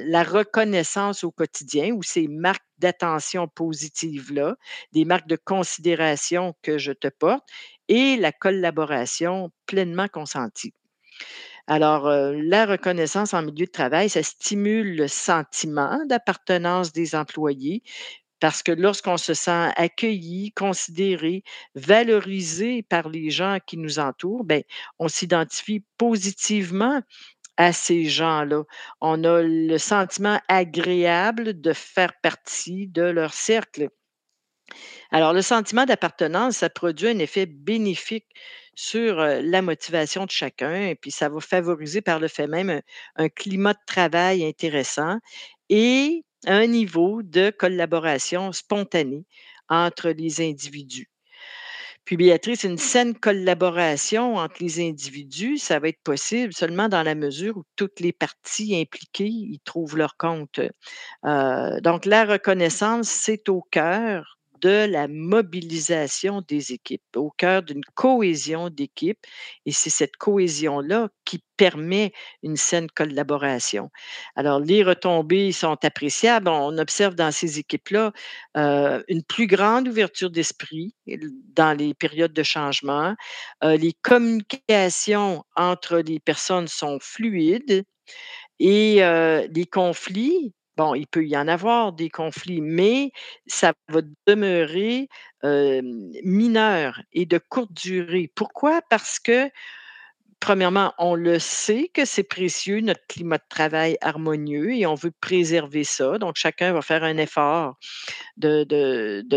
la 0.06 0.22
reconnaissance 0.25 1.25
au 1.25 1.30
quotidien 1.30 1.92
ou 1.94 2.02
ces 2.02 2.28
marques 2.28 2.64
d'attention 2.78 3.48
positives-là, 3.48 4.56
des 4.92 5.04
marques 5.04 5.28
de 5.28 5.37
considération 5.37 6.54
que 6.62 6.78
je 6.78 6.92
te 6.92 7.08
porte 7.08 7.44
et 7.88 8.16
la 8.16 8.32
collaboration 8.32 9.50
pleinement 9.66 10.08
consentie. 10.08 10.72
Alors, 11.66 12.08
heu, 12.08 12.32
la 12.42 12.66
reconnaissance 12.66 13.34
en 13.34 13.42
milieu 13.42 13.66
de 13.66 13.70
travail, 13.70 14.08
ça 14.10 14.22
stimule 14.22 14.96
le 14.96 15.08
sentiment 15.08 16.00
d'appartenance 16.06 16.92
des 16.92 17.14
employés 17.14 17.82
Parce 18.40 18.62
que 18.62 18.73
lorsqu'on 18.73 19.16
se 19.16 19.35
sent 19.35 19.71
accueilli, 19.76 20.52
considéré, 20.52 21.42
valorisé 21.75 22.83
par 22.83 23.09
les 23.09 23.30
gens 23.30 23.59
qui 23.66 23.76
nous 23.76 23.99
entourent, 23.99 24.45
ben, 24.45 24.62
on 24.99 25.09
s'identifie 25.09 25.85
positivement 25.97 27.02
à 27.57 27.73
ces 27.73 28.04
gens-là. 28.04 28.62
On 29.00 29.25
a 29.25 29.42
le 29.42 29.78
sentiment 29.78 30.40
agréable 30.49 31.61
de 31.61 31.73
faire 31.73 32.12
partie 32.23 32.87
de 32.87 33.02
leur 33.02 33.35
cercle. 33.35 33.88
Alors, 35.11 35.33
le 35.33 35.42
sentiment 35.42 35.85
d'appartenance, 35.85 36.59
ça 36.59 36.71
produit 36.71 37.09
un 37.09 37.18
effet 37.18 37.47
bénéfique 37.47 38.26
sur 38.75 39.16
la 39.16 39.61
motivation 39.61 40.25
de 40.25 40.30
chacun 40.30 40.83
et 40.83 40.95
puis 40.95 41.11
ça 41.11 41.28
va 41.28 41.40
favoriser 41.40 42.00
par 42.00 42.21
le 42.21 42.28
fait 42.28 42.47
même 42.47 42.71
un, 42.71 42.80
un 43.16 43.28
climat 43.28 43.73
de 43.73 43.78
travail 43.87 44.45
intéressant 44.45 45.18
et 45.68 46.25
un 46.47 46.66
niveau 46.66 47.23
de 47.23 47.50
collaboration 47.50 48.52
spontanée 48.52 49.25
entre 49.68 50.11
les 50.11 50.40
individus. 50.40 51.11
Puis 52.04 52.16
Béatrice, 52.16 52.64
une 52.64 52.78
saine 52.78 53.14
collaboration 53.14 54.37
entre 54.37 54.57
les 54.61 54.80
individus, 54.80 55.59
ça 55.59 55.78
va 55.78 55.88
être 55.88 56.02
possible 56.02 56.54
seulement 56.54 56.88
dans 56.88 57.02
la 57.02 57.14
mesure 57.14 57.59
où 57.59 57.64
toutes 57.76 58.00
les 58.00 58.14
parties 58.14 58.80
impliquées 58.80 59.28
y 59.28 59.61
trouvent 59.62 59.99
leur 59.99 60.16
compte. 60.16 60.59
Euh, 61.26 61.80
donc, 61.80 62.07
la 62.07 62.25
reconnaissance, 62.25 63.09
c'est 63.09 63.50
au 63.50 63.61
cœur 63.71 64.38
de 64.61 64.87
la 64.91 65.09
mobilisation 65.09 66.43
des 66.47 66.73
équipes, 66.73 67.03
au 67.17 67.31
cœur 67.31 67.62
d'une 67.62 67.85
cohésion 67.95 68.71
d'équipe. 68.71 69.19
Et 69.67 69.73
c'est 69.73 69.91
cette 69.91 70.17
cohésion-là 70.17 71.09
qui 71.25 71.43
permet 71.57 72.12
une 72.43 72.57
saine 72.57 72.88
collaboration. 72.91 73.91
Alors, 74.37 74.61
les 74.61 74.83
retombées 74.83 75.53
sont 75.53 75.77
appréciables. 75.85 76.49
On 76.49 76.79
observe 76.79 77.15
dans 77.15 77.33
ces 77.33 77.59
équipes-là 77.59 78.12
euh, 78.57 79.03
une 79.09 79.23
plus 79.23 79.47
grande 79.47 79.88
ouverture 79.88 80.31
d'esprit 80.31 80.95
dans 81.07 81.77
les 81.77 81.95
périodes 81.95 82.33
de 82.33 82.43
changement. 82.43 83.15
Euh, 83.65 83.77
les 83.77 83.93
communications 84.03 85.45
entre 85.57 85.99
les 85.99 86.21
personnes 86.21 86.69
sont 86.69 86.99
fluides 87.00 87.85
et 88.61 89.05
euh, 89.05 89.47
les 89.50 89.67
conflits 89.67 90.55
Bon, 90.78 90.94
il 90.94 91.08
peut 91.08 91.26
y 91.26 91.37
en 91.37 91.49
avoir 91.49 91.92
des 91.92 92.08
conflits, 92.08 92.61
mais 92.61 93.11
ça 93.49 93.73
va 93.88 94.00
demeurer, 94.28 95.08
mineur 95.42 97.02
et 97.12 97.26
de 97.26 97.38
courte 97.38 97.73
durée. 97.73 98.30
Pourquoi? 98.37 98.80
Parce 98.88 99.18
que, 99.18 99.50
premièrement, 100.40 100.94
on 100.99 101.14
le 101.16 101.38
sait 101.40 101.90
que 101.94 102.04
c'est 102.04 102.25
précieux, 102.25 102.80
notre 102.80 103.06
climat 103.08 103.38
de 103.38 103.44
travail 103.49 103.99
harmonieux 104.02 104.73
et 104.75 104.87
on 104.87 104.94
veut 104.94 105.12
préserver 105.20 105.85
ça. 105.85 106.18
Donc 106.18 106.37
chacun 106.37 106.73
va 106.73 106.82
faire 106.82 107.04
un 107.04 107.18
effort 107.18 107.76
de 108.37 108.66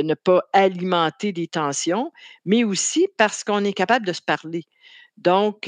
ne 0.01 0.13
pas 0.15 0.43
alimenter 0.53 1.33
des 1.33 1.47
tensions, 1.47 2.11
mais 2.45 2.63
aussi 2.63 3.07
parce 3.17 3.43
qu'on 3.43 3.65
est 3.65 3.73
capable 3.73 4.05
de 4.07 4.13
se 4.13 4.21
parler. 4.21 4.65
Donc, 5.17 5.63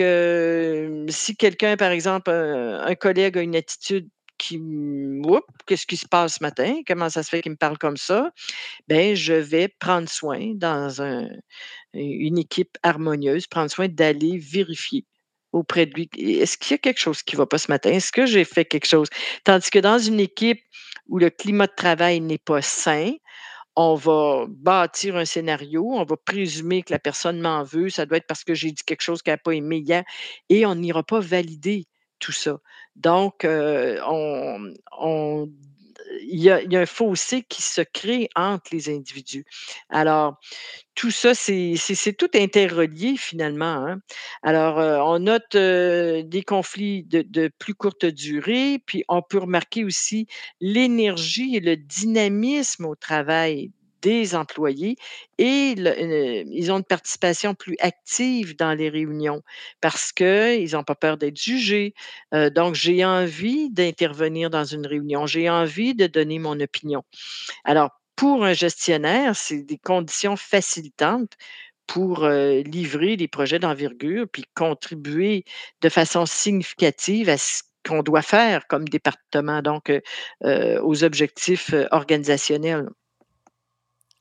si 1.10 1.38
quelqu'un, 1.38 1.78
par 1.78 1.92
exemple, 1.92 2.32
un 2.32 2.96
collègue 2.96 3.38
a 3.38 3.42
une 3.42 3.56
attitude 3.56 4.10
qu'est-ce 4.38 5.86
qui 5.86 5.98
se 5.98 6.08
passe 6.08 6.36
ce 6.36 6.44
matin? 6.44 6.82
Comment 6.88 7.10
ça 7.10 7.24
se 7.24 7.30
fait 7.30 7.42
qu'il 7.42 7.52
me 7.52 7.58
parle 7.58 7.78
comme 7.78 7.98
ça? 7.98 8.32
Ben, 8.88 9.16
je 9.16 9.34
vais 9.34 9.68
prendre 9.68 10.10
soin 10.10 10.54
dans 10.56 11.02
un 11.02 11.28
une 11.94 12.40
équipe 12.40 12.78
harmonieuse, 12.84 13.48
prendre 13.48 13.70
soin 13.70 13.88
d'aller 13.88 14.38
vérifier 14.38 15.06
auprès 15.52 15.86
de 15.86 15.94
lui. 15.94 16.10
Est-ce 16.18 16.58
qu'il 16.58 16.72
y 16.72 16.76
a 16.76 16.78
quelque 16.80 17.00
chose 17.00 17.22
qui 17.24 17.36
ne 17.36 17.40
va 17.40 17.46
pas 17.46 17.60
ce 17.60 17.72
matin? 17.72 17.92
Est-ce 17.92 18.12
que 18.12 18.26
j'ai 18.26 18.44
fait 18.44 18.66
quelque 18.66 18.88
chose? 18.88 19.08
Tandis 19.44 19.70
que 19.70 19.80
dans 19.80 20.00
une 20.00 20.20
équipe 20.20 20.62
où 21.08 21.20
le 21.20 21.30
climat 21.30 21.68
de 21.68 21.74
travail 21.76 22.20
n'est 22.22 22.40
pas 22.40 22.62
sain, 22.62 23.14
on 23.76 23.96
va 23.96 24.46
bâtir 24.50 25.16
un 25.16 25.26
scénario, 25.26 25.88
on 25.92 26.04
va 26.04 26.16
présumer 26.18 26.84
que 26.84 26.94
la 26.94 27.00
personne 27.00 27.40
m'en 27.42 27.64
veut, 27.64 27.90
ça 27.90 28.06
doit 28.06 28.18
être 28.18 28.28
parce 28.28 28.44
que 28.44 28.54
j'ai 28.54 28.72
dit 28.72 28.84
quelque 28.86 29.02
chose 29.02 29.22
qu'elle 29.22 29.36
n'a 29.36 29.40
pas 29.40 29.54
aimé 29.54 29.78
hier 29.78 30.04
et 30.50 30.66
on 30.66 30.76
n'ira 30.76 31.04
pas 31.04 31.20
valider 31.20 31.86
tout 32.24 32.32
ça. 32.34 32.60
Donc, 32.96 33.46
heu, 33.46 34.00
on 34.08 35.50
il 36.22 36.40
y 36.40 36.50
a 36.52 36.62
un 36.82 36.86
fossé 36.86 37.44
qui 37.44 37.62
se 37.62 37.82
crée 37.82 38.30
entre 38.36 38.70
les 38.74 38.90
individus. 38.90 39.46
Alors, 39.90 40.38
tout 40.96 41.12
ça, 41.12 41.36
c'est 41.36 41.76
tout 42.18 42.30
interrelié 42.36 43.18
finalement, 43.18 43.66
hein. 43.88 44.00
Alors, 44.44 44.80
heu, 44.80 45.00
on 45.02 45.20
note, 45.20 45.56
heu, 45.56 46.24
des 46.24 46.44
conflits 46.44 47.04
de 47.06 47.24
de 47.24 47.52
plus 47.60 47.76
courte 47.76 48.06
durée, 48.06 48.80
puis 48.86 49.04
on 49.10 49.22
peut 49.24 49.40
remarquer 49.40 49.86
aussi 49.86 50.28
l'énergie 50.62 51.56
et 51.58 51.62
le 51.62 51.78
dynamisme 51.78 52.86
au 52.86 52.96
travail 52.96 53.72
des 54.04 54.36
employés 54.36 54.98
et 55.40 55.76
heu, 55.80 56.44
ils 56.52 56.72
ont 56.72 56.78
une 56.80 56.84
participation 56.86 57.56
plus 57.56 57.78
active 57.80 58.56
dans 58.58 58.74
les 58.74 58.90
réunions 58.90 59.42
parce 59.82 60.12
qu'ils 60.14 60.72
n'ont 60.74 60.84
pas 60.84 60.96
peur 60.96 61.18
d'être 61.18 61.42
jugés. 61.42 61.94
Heu, 62.36 62.52
donc 62.52 62.76
j'ai 62.76 63.06
envie 63.06 63.72
d'intervenir 63.72 64.50
dans 64.52 64.66
une 64.66 64.88
réunion, 64.88 65.26
j'ai 65.28 65.50
envie 65.50 65.96
de 65.96 66.08
donner 66.08 66.40
mon 66.40 66.60
opinion. 66.60 67.04
Alors 67.66 67.92
pour 68.16 68.46
un 68.46 68.54
gestionnaire, 68.54 69.36
c'est 69.36 69.64
des 69.64 69.78
conditions 69.80 70.36
facilitantes 70.38 71.34
pour, 71.88 72.26
heu, 72.26 72.62
livrer 72.64 73.18
des 73.18 73.28
projets 73.30 73.60
d'envergure, 73.60 74.28
puis 74.32 74.46
contribuer 74.56 75.46
de 75.82 75.90
façon 75.90 76.26
significative 76.26 77.30
à 77.30 77.38
ce 77.38 77.64
qu'on 77.88 78.04
doit 78.04 78.22
faire 78.24 78.68
comme 78.68 78.88
département, 78.88 79.62
donc 79.62 79.92
aux 80.84 81.04
objectifs, 81.04 81.74
organisationnels. 81.92 82.88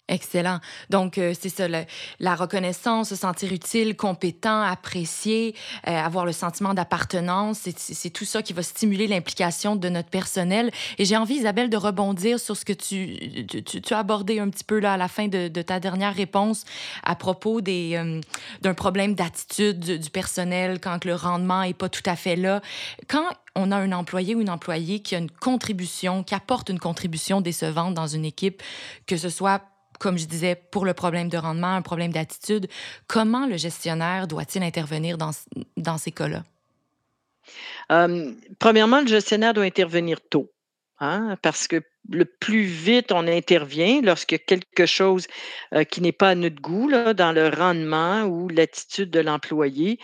Excellent. 0.08 0.58
Donc, 0.90 1.16
heu, 1.16 1.32
c'est 1.38 1.48
ça, 1.48 1.66
la 1.68 2.34
reconnaissance, 2.34 3.10
se 3.10 3.16
sentir 3.16 3.52
utile, 3.52 3.96
compétent, 3.96 4.60
apprécié, 4.60 5.54
heu, 5.86 5.92
avoir 5.92 6.26
le 6.26 6.32
sentiment 6.32 6.74
d'appartenance, 6.74 7.60
c'est 7.76 8.10
tout 8.10 8.24
ça 8.24 8.42
qui 8.42 8.52
va 8.52 8.62
stimuler 8.64 9.06
l'implication 9.06 9.76
de 9.76 9.88
notre 9.88 10.10
personnel 10.10 10.70
et 10.98 11.04
j'ai 11.04 11.16
envie, 11.16 11.34
Isabelle, 11.36 11.70
de 11.70 11.76
rebondir 11.76 12.40
sur 12.40 12.56
ce 12.56 12.64
que 12.64 12.72
tu 12.72 13.46
tu 13.46 13.94
as 13.94 13.98
abordé 13.98 14.40
un 14.40 14.50
petit 14.50 14.64
peu, 14.64 14.80
là, 14.80 14.94
à 14.94 14.96
la 14.96 15.08
fin 15.08 15.28
de 15.28 15.48
ta 15.62 15.78
dernière 15.78 16.14
réponse 16.14 16.64
à 17.04 17.14
propos 17.14 17.60
hem, 17.64 18.20
d'un 18.60 18.74
problème 18.74 19.14
d'attitude 19.14 19.78
du 19.78 19.98
du 19.98 20.10
personnel 20.10 20.80
quand 20.80 21.04
le 21.04 21.14
rendement 21.14 21.62
est 21.62 21.74
pas 21.74 21.88
tout 21.88 22.02
à 22.06 22.16
fait 22.16 22.34
là. 22.36 22.60
Quand 23.08 23.26
on 23.54 23.70
a 23.70 23.76
un 23.76 23.92
employé 23.92 24.34
ou 24.34 24.40
une 24.40 24.50
employée 24.50 25.00
qui 25.00 25.14
a 25.14 25.18
une 25.18 25.30
contribution, 25.30 26.22
qui 26.24 26.34
apporte 26.34 26.70
une 26.70 26.78
contribution 26.80 27.40
décevante 27.40 27.94
dans 27.94 28.06
une 28.06 28.24
équipe, 28.24 28.62
que 29.06 29.16
ce 29.16 29.28
soit 29.28 29.62
comme 30.02 30.18
je 30.18 30.26
disais, 30.26 30.56
pour 30.56 30.84
le 30.84 30.94
problème 30.94 31.28
de 31.28 31.38
rendement, 31.38 31.74
un 31.76 31.80
problème 31.80 32.12
d'attitude, 32.12 32.66
comment 33.06 33.46
le 33.46 33.56
gestionnaire 33.56 34.26
doit-il 34.26 34.64
intervenir 34.64 35.16
dans, 35.16 35.98
ces 35.98 36.10
cas-là? 36.10 36.42
Hem, 37.88 38.36
premièrement, 38.58 39.00
le 39.00 39.06
gestionnaire 39.06 39.54
doit 39.54 39.64
intervenir 39.64 40.18
tôt, 40.28 40.50
hein, 40.98 41.36
parce 41.40 41.68
que 41.68 41.82
le 42.10 42.24
plus 42.24 42.64
vite 42.64 43.12
on 43.12 43.28
intervient 43.28 44.02
a 44.04 44.16
quelque 44.16 44.86
chose, 44.86 45.28
heu, 45.72 45.84
qui 45.84 46.00
n'est 46.00 46.10
pas 46.10 46.30
à 46.30 46.34
notre 46.34 46.60
goût 46.60 46.90
dans 46.90 47.32
le 47.32 47.48
rendement 47.48 48.24
ou 48.24 48.48
l'attitude 48.48 49.10
de 49.10 49.20
l'employé, 49.20 50.00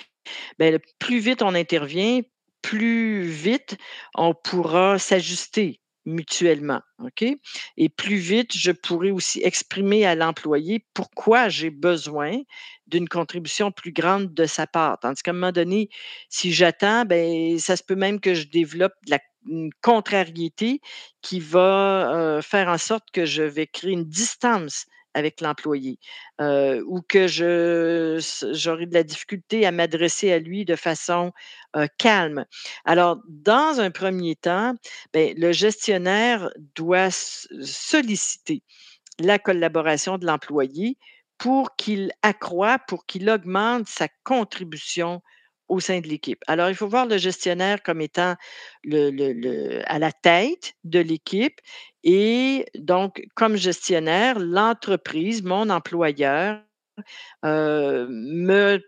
ben, 0.60 0.72
le 0.72 0.80
plus 1.00 1.18
vite 1.18 1.42
on 1.42 1.56
intervient, 1.56 2.20
plus 2.62 3.22
vite 3.22 3.76
on 4.14 4.32
pourra 4.32 5.00
s'ajuster 5.00 5.80
mutuellement? 6.08 6.80
Et 7.76 7.88
plus 7.88 8.16
vite, 8.16 8.56
je 8.56 8.72
pourrai 8.72 9.10
aussi 9.10 9.40
exprimer 9.42 10.06
à 10.06 10.14
l'employé 10.14 10.84
pourquoi 10.94 11.48
j'ai 11.48 11.70
besoin 11.70 12.40
d'une 12.86 13.08
contribution 13.08 13.70
plus 13.72 13.92
grande 13.92 14.32
de 14.34 14.46
sa 14.46 14.66
part. 14.66 14.98
Tandis 15.00 15.22
qu'à 15.22 15.30
un 15.32 15.34
moment 15.34 15.52
donné, 15.52 15.88
si 16.28 16.52
j'attends, 16.52 17.04
ben, 17.04 17.58
ça 17.58 17.76
se 17.76 17.82
peut 17.84 17.94
même 17.96 18.20
que 18.20 18.34
je 18.34 18.48
développe 18.48 18.94
la 19.08 19.18
une 19.48 19.70
contrariété 19.82 20.80
qui 21.22 21.40
va, 21.40 22.36
heu, 22.38 22.42
faire 22.42 22.68
en 22.68 22.76
sorte 22.76 23.10
que 23.12 23.24
je 23.24 23.42
vais 23.42 23.66
créer 23.66 23.92
une 23.92 24.04
distance 24.04 24.84
avec 25.14 25.40
l'employé, 25.40 25.98
ou 26.40 27.00
que 27.08 27.26
j'aurai 27.28 28.86
de 28.86 28.94
la 28.94 29.02
difficulté 29.02 29.66
à 29.66 29.72
m'adresser 29.72 30.32
à 30.32 30.38
lui 30.38 30.64
de 30.64 30.76
façon, 30.76 31.32
calme. 31.98 32.44
Alors, 32.84 33.18
dans 33.28 33.80
un 33.80 33.90
premier 33.90 34.36
temps, 34.36 34.74
beh, 35.12 35.34
le 35.36 35.52
gestionnaire 35.52 36.50
doit 36.74 37.10
solliciter 37.10 38.62
la 39.18 39.38
collaboration 39.38 40.18
de 40.18 40.26
l'employé 40.26 40.96
pour 41.38 41.76
qu'il 41.76 42.12
accroît, 42.22 42.78
pour 42.78 43.06
qu'il 43.06 43.30
augmente 43.30 43.88
sa 43.88 44.08
contribution 44.24 45.22
au 45.68 45.80
sein 45.80 46.00
de 46.00 46.08
l'équipe. 46.08 46.42
Alors, 46.46 46.68
il 46.70 46.74
faut 46.76 46.88
voir 46.88 47.06
le 47.06 47.18
gestionnaire 47.18 47.82
comme 47.82 48.00
étant 48.00 48.36
à 49.86 49.98
la 49.98 50.12
tête 50.12 50.74
de 50.84 51.00
l'équipe 51.00 51.60
et 52.04 52.66
donc 52.78 53.22
comme 53.34 53.56
gestionnaire, 53.56 54.38
l'entreprise, 54.38 55.42
mon 55.42 55.70
employeur, 55.70 56.60
heu, 57.44 58.06
me 58.10 58.80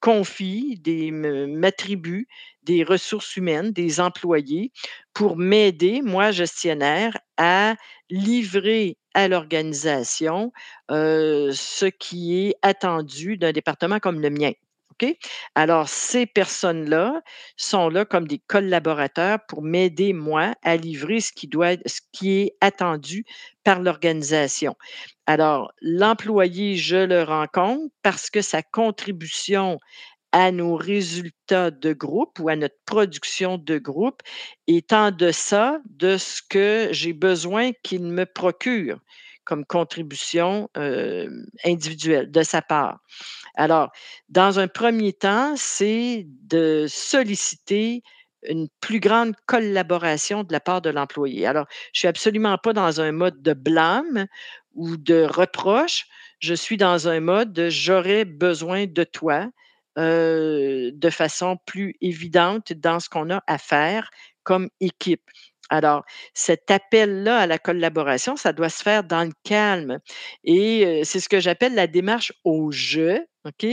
confie 0.00 0.78
des 0.80 1.10
m'attribue 1.12 2.28
des 2.64 2.84
ressources 2.84 3.36
humaines, 3.36 3.72
des 3.72 4.00
employés, 4.00 4.72
pour 5.14 5.36
m'aider, 5.36 6.02
moi, 6.02 6.30
gestionnaire, 6.32 7.18
à 7.38 7.76
livrer 8.10 8.98
à 9.14 9.28
l'organisation, 9.28 10.52
heu, 10.90 11.50
ce 11.52 11.86
qui 11.86 12.38
est 12.48 12.56
attendu 12.62 13.36
d'un 13.38 13.52
département 13.52 14.00
comme 14.00 14.20
le 14.20 14.30
mien. 14.30 14.52
Alors, 15.54 15.88
ces 15.88 16.26
personnes-là 16.26 17.22
sont 17.56 17.88
là 17.88 18.04
comme 18.04 18.26
des 18.28 18.38
collaborateurs 18.38 19.38
pour 19.48 19.62
m'aider, 19.62 20.12
moi, 20.12 20.54
à 20.62 20.76
livrer 20.76 21.20
ce 21.20 21.32
qui 21.32 21.48
ce 21.86 22.00
qui 22.12 22.40
est 22.40 22.56
attendu 22.60 23.24
par 23.64 23.80
l'organisation. 23.80 24.74
Alors, 25.26 25.72
l'employé, 25.80 26.76
je 26.76 26.96
le 26.96 27.22
rencontre 27.22 27.92
parce 28.02 28.30
que 28.30 28.42
sa 28.42 28.62
contribution 28.62 29.78
à 30.32 30.50
nos 30.52 30.76
résultats 30.76 31.70
de 31.70 31.92
groupe 31.92 32.38
ou 32.40 32.48
à 32.48 32.56
notre 32.56 32.76
production 32.86 33.58
de 33.58 33.78
groupe 33.78 34.22
est 34.66 34.92
en 34.92 35.10
deçà 35.10 35.78
de 35.90 36.16
ce 36.18 36.42
que 36.48 36.88
j'ai 36.92 37.12
besoin 37.12 37.72
qu'il 37.82 38.02
me 38.04 38.24
procure 38.26 38.98
comme 39.44 39.64
contribution, 39.64 40.68
heu, 40.76 41.28
individuelle 41.64 42.30
de 42.30 42.42
sa 42.42 42.62
part. 42.62 42.98
Alors, 43.54 43.90
dans 44.28 44.58
un 44.58 44.68
premier 44.68 45.12
temps, 45.12 45.54
c'est 45.56 46.26
de 46.48 46.86
solliciter 46.88 48.02
une 48.48 48.68
plus 48.80 49.00
grande 49.00 49.34
collaboration 49.46 50.42
de 50.44 50.52
la 50.52 50.60
part 50.60 50.82
de 50.82 50.90
l'employé. 50.90 51.46
Alors, 51.46 51.66
je 51.92 52.00
suis 52.00 52.08
absolument 52.08 52.58
pas 52.58 52.72
dans 52.72 53.00
un 53.00 53.12
mode 53.12 53.40
de 53.42 53.52
blâme 53.54 54.26
ou 54.74 54.96
de 54.96 55.22
reproche. 55.24 56.06
Je 56.40 56.54
suis 56.54 56.76
dans 56.76 57.08
un 57.08 57.20
mode 57.20 57.52
de 57.52 57.68
j'aurais 57.68 58.24
besoin 58.24 58.86
de 58.86 59.04
toi, 59.04 59.48
heu, 59.98 60.90
de 60.92 61.10
façon 61.10 61.56
plus 61.66 61.94
évidente 62.00 62.72
dans 62.72 62.98
ce 63.00 63.08
qu'on 63.08 63.30
a 63.30 63.42
à 63.46 63.58
faire 63.58 64.10
comme 64.42 64.68
équipe. 64.80 65.22
Alors, 65.72 66.04
cet 66.34 66.70
appel-là 66.70 67.38
à 67.38 67.46
la 67.46 67.58
collaboration, 67.58 68.36
ça 68.36 68.52
doit 68.52 68.68
se 68.68 68.82
faire 68.82 69.04
dans 69.04 69.24
le 69.24 69.32
calme 69.42 70.00
et 70.44 71.00
c'est 71.04 71.18
ce 71.18 71.30
que 71.30 71.40
j'appelle 71.40 71.74
la 71.74 71.86
démarche 71.86 72.30
au 72.44 72.70
«je», 72.72 73.22
OK? 73.46 73.66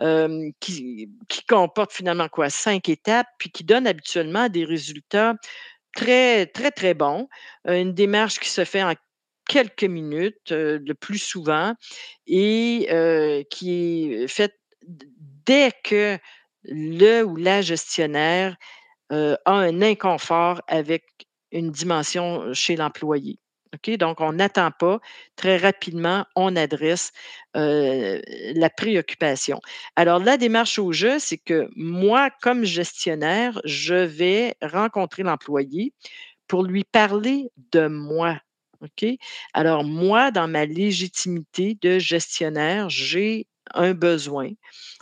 Hem, 0.00 0.50
qui 0.60 1.08
qui 1.28 1.44
comporte 1.46 1.92
finalement 1.92 2.28
quoi? 2.28 2.50
5 2.50 2.88
étapes, 2.88 3.28
puis 3.38 3.50
qui 3.50 3.62
donne 3.62 3.86
habituellement 3.86 4.48
des 4.48 4.64
résultats 4.64 5.34
très, 5.96 6.46
très, 6.46 6.72
très 6.72 6.94
bons. 6.94 7.28
Une 7.66 7.94
démarche 7.94 8.40
qui 8.40 8.48
se 8.50 8.64
fait 8.64 8.82
en 8.82 8.94
quelques 9.48 9.84
minutes, 9.84 10.50
le 10.52 10.92
plus 10.94 11.18
souvent 11.18 11.74
et 12.26 13.44
qui 13.50 14.12
est 14.12 14.28
faite 14.28 14.54
dès 15.46 15.70
que 15.84 16.18
le 16.64 17.22
ou 17.22 17.36
la 17.36 17.62
gestionnaire, 17.62 18.56
a 19.10 19.36
un 19.46 19.82
inconfort 19.82 20.62
avec 20.68 21.04
une 21.54 21.70
dimension 21.70 22.52
chez 22.52 22.76
l'employé. 22.76 23.38
Donc 23.98 24.20
on 24.20 24.34
n'attend 24.34 24.70
pas. 24.70 25.00
Très 25.34 25.56
rapidement, 25.56 26.26
on 26.36 26.54
adresse, 26.54 27.10
la 27.54 28.70
préoccupation. 28.70 29.60
Alors 29.96 30.20
la 30.20 30.36
démarche 30.36 30.78
au 30.78 30.92
jeu, 30.92 31.18
c'est 31.18 31.38
que 31.38 31.68
moi, 31.74 32.30
comme 32.42 32.64
gestionnaire, 32.64 33.60
je 33.64 33.94
vais 33.94 34.54
rencontrer 34.62 35.24
l'employé 35.24 35.92
pour 36.46 36.62
lui 36.62 36.84
parler 36.84 37.50
de 37.72 37.88
moi. 37.88 38.38
Alors 39.54 39.82
moi, 39.82 40.30
dans 40.30 40.46
ma 40.46 40.66
légitimité 40.66 41.76
de 41.80 41.98
gestionnaire, 41.98 42.90
j'ai 42.90 43.46
un 43.72 43.94
besoin. 43.94 44.50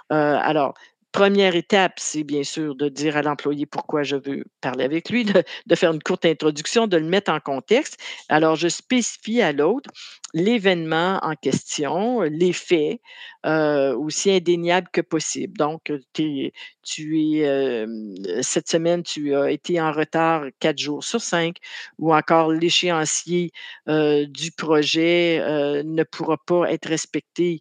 Alors, 0.09 0.75
première 1.13 1.55
étape, 1.55 1.95
c'est 1.99 2.25
bien 2.25 2.43
sûr 2.43 2.75
de 2.75 2.89
dire 2.89 3.17
à 3.17 3.23
l'employé 3.23 3.67
pourquoi 3.67 4.03
je 4.03 4.17
veux 4.17 4.45
parler 4.61 4.85
avec 4.85 5.11
lui, 5.11 5.25
de 5.25 5.75
faire 5.75 5.93
une 5.93 6.03
courte 6.03 6.25
introduction, 6.25 6.87
de 6.87 6.97
le 6.97 7.07
mettre 7.07 7.31
en 7.31 7.41
contexte. 7.41 7.99
Alors, 8.29 8.57
je 8.57 8.69
spécifie 8.69 9.43
à 9.43 9.53
l'autre 9.53 9.91
l'événement 10.35 11.19
en 11.23 11.35
question, 11.35 12.23
les 12.23 12.53
faits, 12.53 13.01
heu, 13.47 13.95
aussi 13.97 14.31
indéniables 14.33 14.89
que 14.93 15.01
possible. 15.01 15.57
Donc, 15.59 15.91
heu, 15.91 16.01
tu 16.15 17.21
es 17.21 17.39
hem, 17.41 18.15
cette 18.43 18.69
semaine, 18.69 19.03
tu 19.03 19.35
as 19.35 19.51
été 19.51 19.81
en 19.81 19.93
retard 19.93 20.45
4 20.61 20.79
jours 20.79 21.05
sur 21.05 21.21
5 21.21 21.57
ou 21.99 22.15
encore 22.15 22.53
l'échéancier, 22.53 23.53
du 23.87 24.51
projet, 24.53 25.41
ne 25.85 26.03
pourra 26.05 26.37
pas 26.47 26.71
être 26.73 26.87
respecté, 26.89 27.61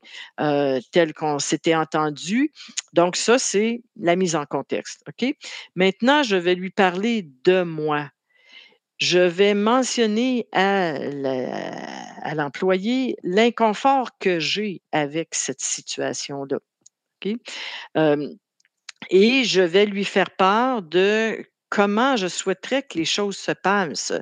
tel 0.91 1.13
qu'on 1.15 1.39
s'était 1.39 1.75
entendu. 1.75 2.51
Donc 2.93 3.15
ça, 3.15 3.39
c'est 3.39 3.81
la 3.99 4.15
mise 4.15 4.35
en 4.35 4.45
contexte, 4.45 5.03
OK? 5.07 5.33
Maintenant, 5.75 6.23
je 6.23 6.35
vais 6.35 6.55
lui 6.55 6.69
parler 6.71 7.27
de 7.45 7.63
moi. 7.63 8.09
Je 9.01 9.17
vais 9.17 9.55
mentionner 9.55 10.47
à 10.51 10.93
l'employé 12.35 13.15
l'inconfort 13.23 14.11
que 14.19 14.39
j'ai 14.39 14.83
avec 14.91 15.33
cette 15.33 15.59
situation-là, 15.59 16.59
et 19.09 19.43
je 19.43 19.61
vais 19.61 19.87
lui 19.87 20.05
faire 20.05 20.29
part 20.37 20.83
de 20.83 21.43
comment 21.69 22.15
je 22.15 22.27
souhaiterais 22.27 22.83
que 22.83 22.99
les 22.99 23.05
choses 23.05 23.37
se 23.37 23.53
passent, 23.53 24.13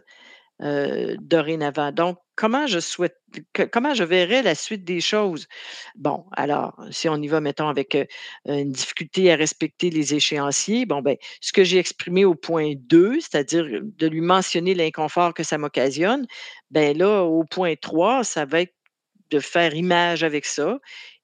dorénavant. 0.61 1.91
Donc, 1.91 2.17
comment 2.39 3.93
je 3.93 4.03
verrais 4.03 4.41
la 4.41 4.55
suite 4.55 4.83
des 4.83 5.01
choses? 5.01 5.47
Bon, 5.95 6.25
alors, 6.33 6.75
si 6.91 7.09
on 7.09 7.17
y 7.17 7.27
va, 7.27 7.41
mettons, 7.41 7.67
avec, 7.67 7.97
une 8.45 8.71
difficulté 8.71 9.31
à 9.31 9.35
respecter 9.35 9.89
les 9.89 10.13
échéanciers, 10.13 10.85
bon, 10.85 11.01
ben, 11.01 11.15
ce 11.41 11.51
que 11.53 11.63
j'ai 11.63 11.77
exprimé 11.77 12.25
au 12.25 12.35
point 12.35 12.73
2, 12.75 13.19
c'est-à-dire 13.19 13.65
de 13.81 14.07
lui 14.07 14.21
mentionner 14.21 14.73
l'inconfort 14.73 15.33
que 15.33 15.43
ça 15.43 15.57
m'occasionne, 15.57 16.25
ben 16.71 16.97
là, 16.97 17.23
au 17.23 17.43
point 17.43 17.75
3, 17.75 18.23
ça 18.23 18.45
va 18.45 18.61
être 18.61 18.73
de 19.31 19.39
faire 19.39 19.75
image 19.75 20.23
avec 20.23 20.45
ça 20.45 20.79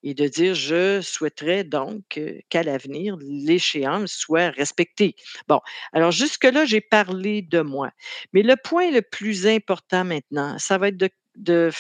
et 0.06 0.14
de 0.14 0.28
dire: 0.30 0.56
«Je 0.56 1.02
souhaiterais 1.02 1.66
donc, 1.66 2.22
qu'à 2.50 2.64
l'avenir, 2.64 3.18
l'échéance 3.20 4.14
soit 4.14 4.52
respectée». 4.52 5.16
Bon, 5.50 5.60
alors 5.92 6.12
jusque-là, 6.12 6.64
j'ai 6.64 6.80
parlé 6.80 7.42
de 7.42 7.60
moi. 7.60 7.92
Mais 8.32 8.44
le 8.44 8.56
point 8.56 8.92
le 8.92 9.02
plus 9.02 9.48
important 9.48 10.06
maintenant, 10.06 10.58
ça 10.60 10.78
va 10.78 10.88
être 10.88 10.98
de 11.36 11.72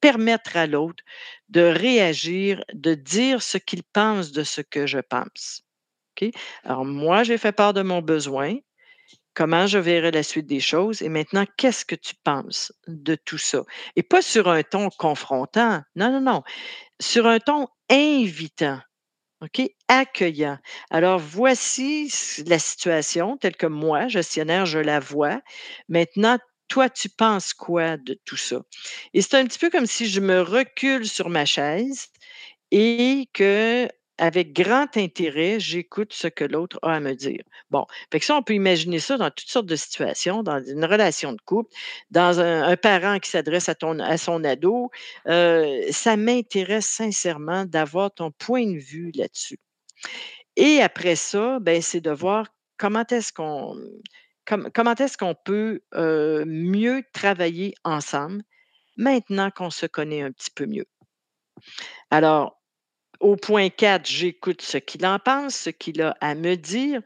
permettre 0.00 0.56
à 0.56 0.66
l'autre 0.66 1.04
de 1.50 1.60
réagir, 1.60 2.64
de 2.72 2.94
dire 2.94 3.42
ce 3.42 3.58
qu'il 3.58 3.84
pense 3.84 4.32
de 4.32 4.42
ce 4.42 4.60
que 4.60 4.86
je 4.88 4.98
pense. 4.98 5.62
OK? 6.20 6.30
Alors 6.64 6.84
moi, 6.84 7.22
j'ai 7.22 7.38
fait 7.38 7.52
part 7.52 7.74
de 7.74 7.82
mon 7.82 8.02
besoin, 8.02 8.56
comment 9.34 9.66
je 9.66 9.78
verrais 9.78 10.10
la 10.10 10.22
suite 10.24 10.46
des 10.46 10.60
choses 10.60 11.02
et 11.02 11.08
maintenant, 11.08 11.46
qu'est-ce 11.56 11.84
que 11.84 11.94
tu 11.94 12.14
penses 12.24 12.72
de 12.88 13.14
tout 13.14 13.38
ça? 13.38 13.62
Et 13.96 14.02
pas 14.02 14.22
sur 14.22 14.48
un 14.48 14.62
ton 14.64 14.90
confrontant. 14.90 15.82
Non, 15.96 16.10
non, 16.12 16.20
non, 16.20 16.42
sur 17.00 17.26
un 17.26 17.38
ton 17.40 17.68
invitant, 17.90 18.80
OK? 19.42 19.62
Accueillant. 19.88 20.58
Alors 20.90 21.18
voici 21.20 22.12
la 22.46 22.58
situation 22.58 23.36
telle 23.38 23.56
que 23.56 23.66
moi, 23.66 24.08
gestionnaire, 24.08 24.66
je 24.66 24.78
la 24.80 25.00
vois. 25.00 25.40
Maintenant, 25.88 26.38
toi, 26.68 26.90
tu 26.90 27.08
penses 27.10 27.54
quoi 27.54 27.96
de 27.98 28.18
tout 28.24 28.36
ça? 28.36 28.62
Et 29.14 29.22
c'est 29.22 29.36
un 29.38 29.44
petit 29.46 29.58
peu 29.58 29.70
comme 29.70 29.86
si 29.86 30.08
je 30.08 30.20
me 30.20 30.40
recule 30.42 31.06
sur 31.08 31.30
ma 31.30 31.46
chaise 31.46 32.08
et 32.72 33.28
qu'avec 34.20 34.52
grand 34.52 34.96
intérêt, 34.96 35.60
j'écoute 35.60 36.12
ce 36.12 36.28
que 36.28 36.44
l'autre 36.44 36.78
a 36.82 36.94
à 36.94 37.00
me 37.00 37.14
dire. 37.14 37.42
Bon, 37.70 37.86
fait 38.12 38.20
que 38.20 38.26
ça, 38.26 38.36
on 38.36 38.42
peut 38.42 38.54
imaginer 38.54 38.98
ça 38.98 39.16
dans 39.16 39.30
toutes 39.30 39.48
sortes 39.48 39.66
de 39.66 39.76
situations, 39.76 40.42
dans 40.42 40.62
une 40.62 40.84
relation 40.84 41.32
de 41.32 41.40
couple, 41.44 41.70
dans 42.10 42.40
un 42.40 42.76
parent 42.76 43.18
qui 43.18 43.30
s'adresse 43.30 43.68
à 43.68 43.74
à 44.00 44.16
son 44.18 44.44
ado. 44.44 44.90
Heu, 45.28 45.64
ça 45.90 46.16
m'intéresse 46.16 46.86
sincèrement 46.86 47.64
d'avoir 47.64 48.12
ton 48.12 48.30
point 48.32 48.66
de 48.66 48.78
vue 48.78 49.10
là-dessus. 49.14 49.58
Et 50.56 50.80
après 50.82 51.16
ça, 51.16 51.58
ben, 51.60 51.82
c'est 51.82 52.00
de 52.00 52.10
voir 52.10 52.46
comment 52.78 53.04
est-ce 53.10 53.32
qu'on 53.32 53.76
com 54.46 54.70
comment 54.74 54.94
est-ce 54.94 55.16
qu'on 55.18 55.34
peut, 55.34 55.82
heu, 55.94 56.44
mieux 56.46 57.02
travailler 57.12 57.74
ensemble, 57.84 58.42
maintenant 58.96 59.50
qu'on 59.50 59.70
se 59.70 59.86
connaît 59.86 60.22
un 60.22 60.32
petit 60.32 60.50
peu 60.52 60.66
mieux. 60.66 60.86
Alors, 62.10 62.59
au 63.20 63.36
point 63.36 63.68
4, 63.70 64.06
j'écoute 64.06 64.62
ce 64.62 64.78
qu'il 64.78 65.06
en 65.06 65.18
pense, 65.18 65.54
ce 65.56 65.70
qu'il 65.70 66.02
a 66.02 66.16
à 66.20 66.34
me 66.34 66.56
dire 66.56 67.00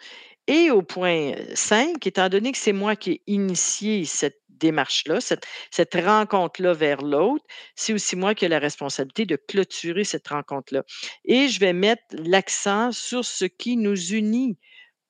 et 0.47 0.71
au 0.71 0.83
point, 0.83 1.33
heu, 1.33 1.47
5, 1.55 2.07
étant 2.07 2.29
donné 2.29 2.53
que 2.53 2.59
c'est 2.59 2.73
moi 2.75 2.97
qui 2.97 3.13
ai 3.13 3.23
initié 3.29 4.05
cette 4.05 4.41
démarche-là, 4.51 5.21
cette 5.21 5.47
cette 5.71 5.95
rencontre-là 5.95 6.75
vers 6.75 7.03
l'autre, 7.03 7.45
c'est 7.77 7.93
aussi 7.95 8.17
moi 8.17 8.35
qui 8.35 8.45
ai 8.45 8.49
la 8.49 8.59
responsabilité 8.61 9.27
de 9.27 9.37
clôturer 9.37 10.05
cette 10.05 10.29
rencontre-là 10.29 10.85
et 11.25 11.49
je 11.49 11.61
vais 11.61 11.73
mettre 11.73 12.03
l'accent 12.13 12.93
sur 12.93 13.25
ce 13.25 13.45
qui 13.47 13.77
nous 13.77 14.13
unit 14.15 14.59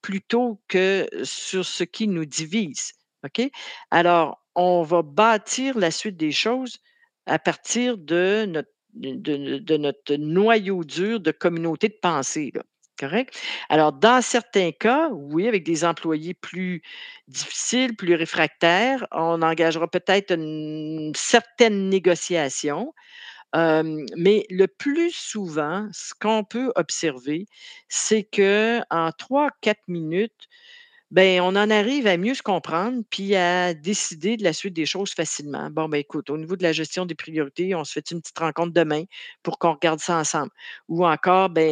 plutôt 0.03 0.61
que 0.69 1.09
sur 1.25 1.64
ce 1.64 1.85
qui 1.85 2.09
nous 2.09 2.25
divise, 2.27 2.93
OK? 3.25 3.51
Alors, 3.90 4.38
on 4.55 4.83
va 4.83 5.03
bâtir 5.03 5.79
la 5.79 5.90
suite 5.90 6.17
des 6.17 6.33
choses 6.33 6.79
à 7.27 7.38
partir 7.38 7.99
de 7.99 8.45
notre 8.49 8.71
de 8.95 9.77
notre 9.77 10.15
noyau 10.17 10.85
dur 10.85 11.21
de 11.21 11.31
communauté 11.31 11.89
de 11.89 11.99
pensée. 12.01 12.53
Correct? 12.99 13.37
Alors, 13.69 13.93
dans 13.93 14.23
certains 14.23 14.71
cas, 14.71 15.09
oui, 15.11 15.49
avec 15.49 15.65
des 15.65 15.85
employés 15.85 16.33
plus 16.33 16.81
difficiles, 17.27 17.97
plus 17.97 18.15
réfractaires, 18.15 19.05
on 19.11 19.43
engagera 19.43 19.89
peut-être 19.89 20.33
une 20.33 21.13
certaine 21.17 21.89
négociation. 21.89 22.95
Mais 23.55 24.47
le 24.51 24.67
plus 24.67 25.11
souvent, 25.11 25.89
ce 25.93 26.15
qu'on 26.21 26.45
peut 26.45 26.73
observer, 26.77 27.47
c'est 27.89 28.25
qu'en 28.25 29.11
trois-quatre 29.19 29.83
minutes, 29.89 30.49
ben, 31.11 31.40
on 31.43 31.55
en 31.57 31.71
arrive 31.71 32.07
à 32.09 32.17
mieux 32.17 32.35
se 32.35 32.43
comprendre, 32.43 33.03
puis 33.11 33.37
à 33.37 33.73
décider 33.75 34.37
de 34.37 34.43
la 34.45 34.53
suite 34.53 34.75
des 34.75 34.87
choses 34.87 35.12
facilement. 35.12 35.71
Bon, 35.71 35.88
ben, 35.88 35.99
écoute, 35.99 36.29
au 36.31 36.37
niveau 36.37 36.57
de 36.57 36.62
la 36.64 36.73
gestion 36.73 37.07
des 37.07 37.14
priorités, 37.14 37.75
on 37.77 37.85
se 37.85 37.93
fait 37.93 38.11
une 38.11 38.21
petite 38.21 38.38
rencontre 38.38 38.73
demain 38.73 39.05
pour 39.45 39.59
qu'on 39.59 39.75
regarde 39.75 40.01
ça 40.01 40.19
ensemble? 40.19 40.51
Ou 40.88 41.07
encore, 41.07 41.51
ben, 41.51 41.69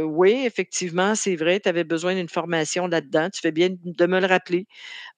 heu, 0.00 0.04
oui, 0.04 0.42
effectivement, 0.46 1.14
c'est 1.14 1.36
vrai, 1.36 1.60
tu 1.60 1.68
avais 1.68 1.84
besoin 1.84 2.14
d'une 2.14 2.28
formation 2.28 2.88
là-dedans, 2.88 3.28
tu 3.30 3.40
fais 3.40 3.52
bien 3.52 3.68
de 3.70 4.06
me 4.06 4.20
le 4.20 4.26
rappeler. 4.26 4.66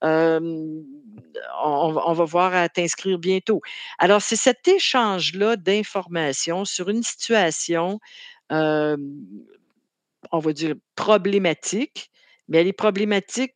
On 0.03 2.13
va 2.15 2.25
voir 2.25 2.55
à 2.55 2.69
t'inscrire 2.69 3.19
bientôt. 3.19 3.61
Alors, 3.99 4.23
c'est 4.23 4.37
cet 4.37 4.69
échange-là 4.69 5.57
d'informations 5.57 6.65
sur 6.65 6.89
une 6.91 7.03
situation, 7.03 7.99
on 8.51 8.97
va 10.39 10.53
dire 10.53 10.75
problématique, 10.97 12.11
mais 12.49 12.61
elle 12.61 12.69
est 12.69 12.73
problématique 12.73 13.55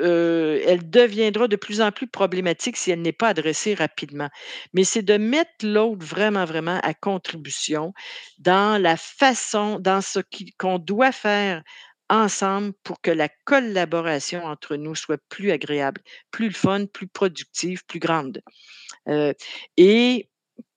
elle 0.00 0.88
deviendra 0.88 1.48
de 1.48 1.56
plus 1.56 1.80
en 1.80 1.92
plus 1.92 2.06
problématique 2.06 2.76
si 2.76 2.90
elle 2.90 3.02
n'est 3.02 3.12
pas 3.12 3.28
adressée 3.28 3.74
rapidement. 3.74 4.28
Mais 4.72 4.84
c'est 4.84 5.02
de 5.02 5.16
mettre 5.16 5.50
l'autre 5.62 6.04
vraiment, 6.04 6.44
vraiment 6.44 6.80
à 6.82 6.94
contribution 6.94 7.92
dans 8.38 8.80
la 8.80 8.96
façon 8.96 9.78
dans 9.78 10.00
ce 10.00 10.20
qu'on 10.58 10.78
doit 10.78 11.12
faire 11.12 11.62
ensemble 12.08 12.72
pour 12.82 13.02
que 13.02 13.10
la 13.10 13.28
collaboration 13.44 14.42
entre 14.44 14.76
nous 14.76 14.94
soit 14.94 15.20
plus 15.28 15.50
agréable, 15.50 16.00
plus 16.30 16.52
fun, 16.52 16.86
plus 16.86 17.06
productive, 17.06 17.84
plus 17.86 17.98
grande. 17.98 18.40
Et 19.76 20.30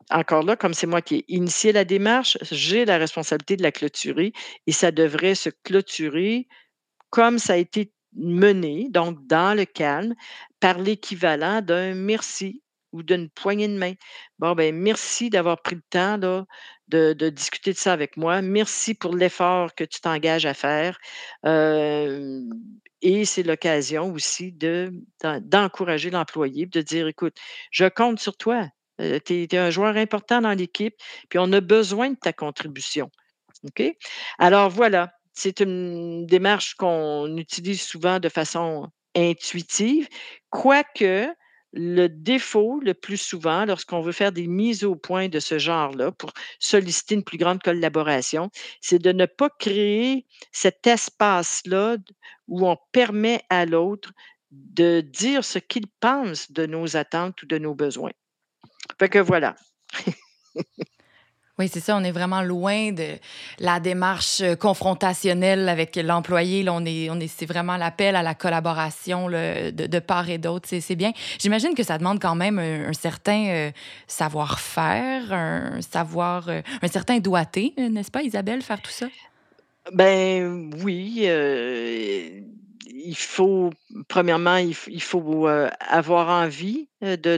encore 0.09 0.43
là, 0.43 0.57
comme 0.57 0.73
c'est 0.73 0.87
moi 0.87 1.01
qui 1.01 1.17
ai 1.17 1.25
initié 1.29 1.71
la 1.71 1.85
démarche, 1.85 2.37
j'ai 2.51 2.83
la 2.83 2.97
responsabilité 2.97 3.55
de 3.55 3.63
la 3.63 3.71
clôturer 3.71 4.33
et 4.67 4.71
ça 4.73 4.91
devrait 4.91 5.35
se 5.35 5.49
clôturer 5.63 6.47
comme 7.11 7.37
ça 7.37 7.53
a 7.53 7.57
été 7.57 7.93
mené, 8.13 8.87
donc 8.89 9.25
dans 9.27 9.55
le 9.55 9.65
calme, 9.65 10.15
par 10.59 10.79
l'équivalent 10.79 11.61
d'un 11.61 11.93
merci 11.93 12.61
ou 12.91 13.03
d'une 13.03 13.29
poignée 13.29 13.67
de 13.67 13.77
main. 13.77 13.93
Bon, 14.39 14.53
ben, 14.53 14.75
merci 14.75 15.29
d'avoir 15.29 15.61
pris 15.61 15.75
le 15.75 15.83
temps 15.89 16.17
de, 16.17 17.29
discuter 17.29 17.71
de 17.71 17.77
ça 17.77 17.93
avec 17.93 18.17
moi. 18.17 18.41
Merci 18.41 18.93
pour 18.95 19.15
l'effort 19.15 19.73
que 19.75 19.83
tu 19.83 20.01
t'engages 20.01 20.45
à 20.45 20.53
faire. 20.53 20.97
Euh, 21.45 22.41
et 23.01 23.25
c'est 23.25 23.43
l'occasion 23.43 24.11
aussi 24.11 24.51
de, 24.51 24.93
d'en- 25.21 25.39
d'encourager 25.41 26.09
l'employé, 26.09 26.65
de 26.65 26.81
dire, 26.81 27.07
écoute, 27.07 27.37
je 27.71 27.85
compte 27.85 28.19
sur 28.19 28.35
toi. 28.35 28.67
tu 28.99 29.47
es, 29.49 29.57
un 29.57 29.69
joueur 29.69 29.95
important 29.95 30.41
dans 30.41 30.53
l'équipe, 30.53 30.95
puis 31.29 31.39
on 31.39 31.51
a 31.53 31.61
besoin 31.61 32.09
de 32.09 32.17
ta 32.17 32.33
contribution. 32.33 33.09
OK? 33.63 33.83
Alors 34.37 34.69
voilà, 34.69 35.11
c'est 35.33 35.59
une 35.61 36.25
démarche 36.25 36.75
qu'on 36.75 37.35
utilise 37.37 37.81
souvent 37.81 38.19
de 38.19 38.29
façon 38.29 38.89
intuitive, 39.15 40.07
quoique 40.49 41.27
le 41.73 42.07
défaut, 42.07 42.79
le 42.83 42.93
plus 42.93 43.17
souvent, 43.17 43.65
lorsqu'on 43.65 44.01
veut 44.01 44.11
faire 44.11 44.31
des 44.31 44.47
mises 44.47 44.83
au 44.83 44.95
point 44.95 45.29
de 45.29 45.39
ce 45.39 45.57
genre-là 45.57 46.11
pour 46.11 46.33
solliciter 46.59 47.15
une 47.15 47.23
plus 47.23 47.37
grande 47.37 47.61
collaboration, 47.61 48.49
c'est 48.81 48.99
de 48.99 49.11
ne 49.11 49.25
pas 49.25 49.49
créer 49.57 50.25
cet 50.51 50.85
espace-là 50.85 51.97
où 52.47 52.67
on 52.67 52.77
permet 52.91 53.41
à 53.49 53.65
l'autre 53.65 54.11
de 54.51 54.99
dire 54.99 55.45
ce 55.45 55.59
qu'il 55.59 55.87
pense 56.01 56.51
de 56.51 56.65
nos 56.65 56.97
attentes 56.97 57.41
ou 57.43 57.45
de 57.45 57.57
nos 57.57 57.73
besoins. 57.73 58.11
Fait 58.99 59.09
que 59.09 59.19
voilà. 59.19 59.55
Oui, 61.61 61.69
c'est 61.71 61.79
ça, 61.79 61.95
on 61.95 62.03
est 62.03 62.11
vraiment 62.11 62.41
loin 62.41 62.91
de 62.91 63.19
la 63.59 63.79
démarche 63.79 64.41
euh, 64.41 64.55
confrontationnelle 64.55 65.69
avec 65.69 65.95
l'employé. 65.95 66.65
On 66.67 66.83
est, 66.85 67.07
on 67.11 67.19
est, 67.19 67.27
c'est 67.27 67.45
vraiment 67.45 67.77
l'appel 67.77 68.15
à 68.15 68.23
la 68.23 68.33
collaboration 68.33 69.27
de, 69.29 69.99
part 69.99 70.27
et 70.31 70.39
d'autre. 70.39 70.67
C'est, 70.71 70.95
bien. 70.95 71.11
J'imagine 71.37 71.75
que 71.75 71.83
ça 71.83 71.99
demande 71.99 72.19
quand 72.19 72.33
même 72.33 72.57
un, 72.57 72.93
certain 72.93 73.45
euh, 73.49 73.71
savoir-faire, 74.07 75.31
un 75.31 75.81
savoir, 75.81 76.49
euh, 76.49 76.61
un 76.81 76.87
certain 76.87 77.19
doigté, 77.19 77.75
n'est-ce 77.77 78.09
pas, 78.09 78.23
Isabelle, 78.23 78.63
faire 78.63 78.81
tout 78.81 78.89
ça? 78.89 79.05
Ben 79.93 80.73
oui, 80.83 81.27
il 82.93 83.15
faut 83.15 83.71
premièrement, 84.07 84.57
il 84.57 85.01
faut, 85.01 85.47
avoir 85.47 86.29
envie, 86.29 86.89
de 87.01 87.37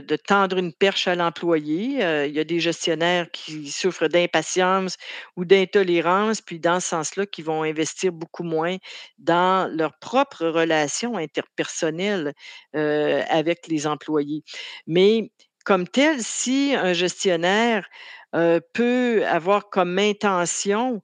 de 0.00 0.16
tendre 0.16 0.58
une 0.58 0.72
perche 0.72 1.06
à 1.08 1.14
l'employé. 1.14 2.26
Il 2.26 2.34
y 2.34 2.40
a 2.40 2.44
des 2.44 2.60
gestionnaires 2.60 3.30
qui 3.30 3.70
souffrent 3.70 4.08
d'impatience 4.08 4.96
ou 5.36 5.44
d'intolérance, 5.44 6.40
puis 6.40 6.58
dans 6.58 6.80
ce 6.80 6.88
sens-là, 6.88 7.26
qui 7.26 7.42
vont 7.42 7.62
investir 7.62 8.12
beaucoup 8.12 8.42
moins 8.42 8.76
dans 9.18 9.70
leurs 9.72 9.98
propres 9.98 10.46
relations 10.46 11.16
interpersonnelles, 11.16 12.32
avec 12.72 13.68
les 13.68 13.86
employés. 13.86 14.42
Mais 14.86 15.30
comme 15.64 15.86
tel, 15.86 16.22
si 16.22 16.74
un 16.74 16.92
gestionnaire, 16.92 17.86
peut 18.72 19.24
avoir 19.26 19.68
comme 19.70 19.98
intention 19.98 21.02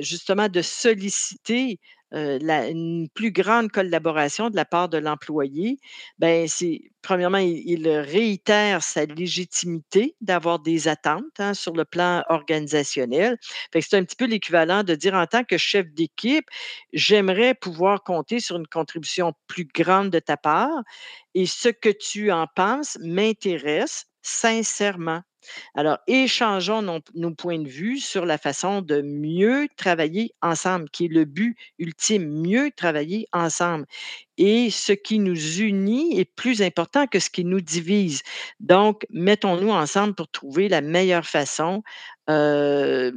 justement 0.00 0.48
de 0.48 0.62
solliciter, 0.62 1.78
la 2.12 2.68
une 2.68 3.08
plus 3.14 3.30
grande 3.32 3.70
collaboration 3.70 4.50
de 4.50 4.56
la 4.56 4.64
part 4.64 4.88
de 4.88 4.98
l'employé, 4.98 5.78
ben, 6.18 6.48
c'est 6.48 6.80
premièrement, 7.02 7.38
il 7.38 7.88
réitère 7.88 8.82
sa 8.82 9.04
légitimité 9.06 10.16
d'avoir 10.20 10.58
des 10.60 10.88
attentes, 10.88 11.38
hein, 11.38 11.54
sur 11.54 11.72
le 11.74 11.84
plan 11.84 12.22
organisationnel. 12.28 13.38
C'est 13.72 13.94
un 13.94 14.04
petit 14.04 14.16
peu 14.16 14.26
l'équivalent 14.26 14.82
de 14.84 14.94
dire: 14.94 15.14
«En 15.14 15.26
tant 15.26 15.44
que 15.44 15.58
chef 15.58 15.86
d'équipe, 15.92 16.46
j'aimerais 16.92 17.54
pouvoir 17.54 18.02
compter 18.04 18.40
sur 18.40 18.56
une 18.56 18.66
contribution 18.66 19.32
plus 19.46 19.66
grande 19.66 20.10
de 20.10 20.18
ta 20.18 20.36
part 20.36 20.82
et 21.34 21.46
ce 21.46 21.68
que 21.68 21.90
tu 21.90 22.32
en 22.32 22.46
penses 22.54 22.98
m'intéresse 23.02 24.06
sincèrement». 24.22 25.22
Alors, 25.74 25.98
échangeons 26.06 26.82
nos, 27.14 27.30
points 27.34 27.58
de 27.58 27.68
vue 27.68 27.98
sur 27.98 28.26
la 28.26 28.38
façon 28.38 28.82
de 28.82 29.02
mieux 29.02 29.68
travailler 29.76 30.32
ensemble, 30.42 30.90
qui 30.90 31.06
est 31.06 31.08
le 31.08 31.24
but 31.24 31.56
ultime, 31.78 32.28
mieux 32.28 32.70
travailler 32.70 33.28
ensemble. 33.32 33.86
Et 34.36 34.70
ce 34.70 34.92
qui 34.92 35.18
nous 35.18 35.60
unit 35.60 36.18
est 36.18 36.24
plus 36.24 36.62
important 36.62 37.06
que 37.06 37.18
ce 37.18 37.30
qui 37.30 37.44
nous 37.44 37.60
divise. 37.60 38.22
Donc, 38.60 39.06
mettons-nous 39.10 39.70
ensemble 39.70 40.14
pour 40.14 40.28
trouver 40.28 40.68
la 40.68 40.80
meilleure 40.80 41.26
façon 41.26 41.82
euh, 42.30 43.10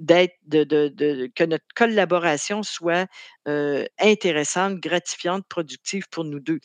d'être, 0.00 0.34
que 0.48 1.44
notre 1.44 1.66
collaboration 1.74 2.62
soit 2.62 3.08
euh, 3.46 3.84
intéressante, 4.00 4.80
gratifiante, 4.80 5.44
productive 5.48 6.04
pour 6.10 6.24
nous 6.24 6.40
deux. 6.40 6.60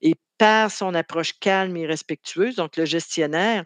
Et 0.00 0.14
par 0.38 0.70
son 0.70 0.94
approche 0.94 1.32
calme 1.38 1.76
et 1.76 1.86
respectueuse, 1.86 2.56
donc 2.56 2.76
le 2.76 2.84
gestionnaire, 2.84 3.64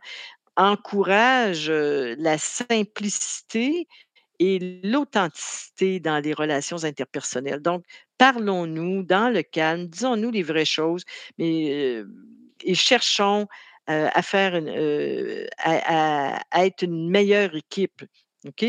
encourage, 0.60 1.70
la 1.70 2.36
simplicité 2.38 3.88
et 4.38 4.80
l'authenticité 4.84 6.00
dans 6.00 6.18
les 6.22 6.34
relations 6.34 6.84
interpersonnelles. 6.84 7.60
Donc, 7.60 7.84
parlons-nous 8.18 9.02
dans 9.02 9.30
le 9.30 9.42
calme, 9.42 9.86
disons-nous 9.86 10.30
les 10.30 10.42
vraies 10.42 10.64
choses, 10.64 11.04
mais, 11.38 12.02
et 12.62 12.74
cherchons, 12.74 13.46
à 13.86 14.22
faire 14.22 14.54
à 15.58 16.64
être 16.64 16.82
une 16.82 17.10
meilleure 17.10 17.56
équipe. 17.56 18.04
OK? 18.46 18.64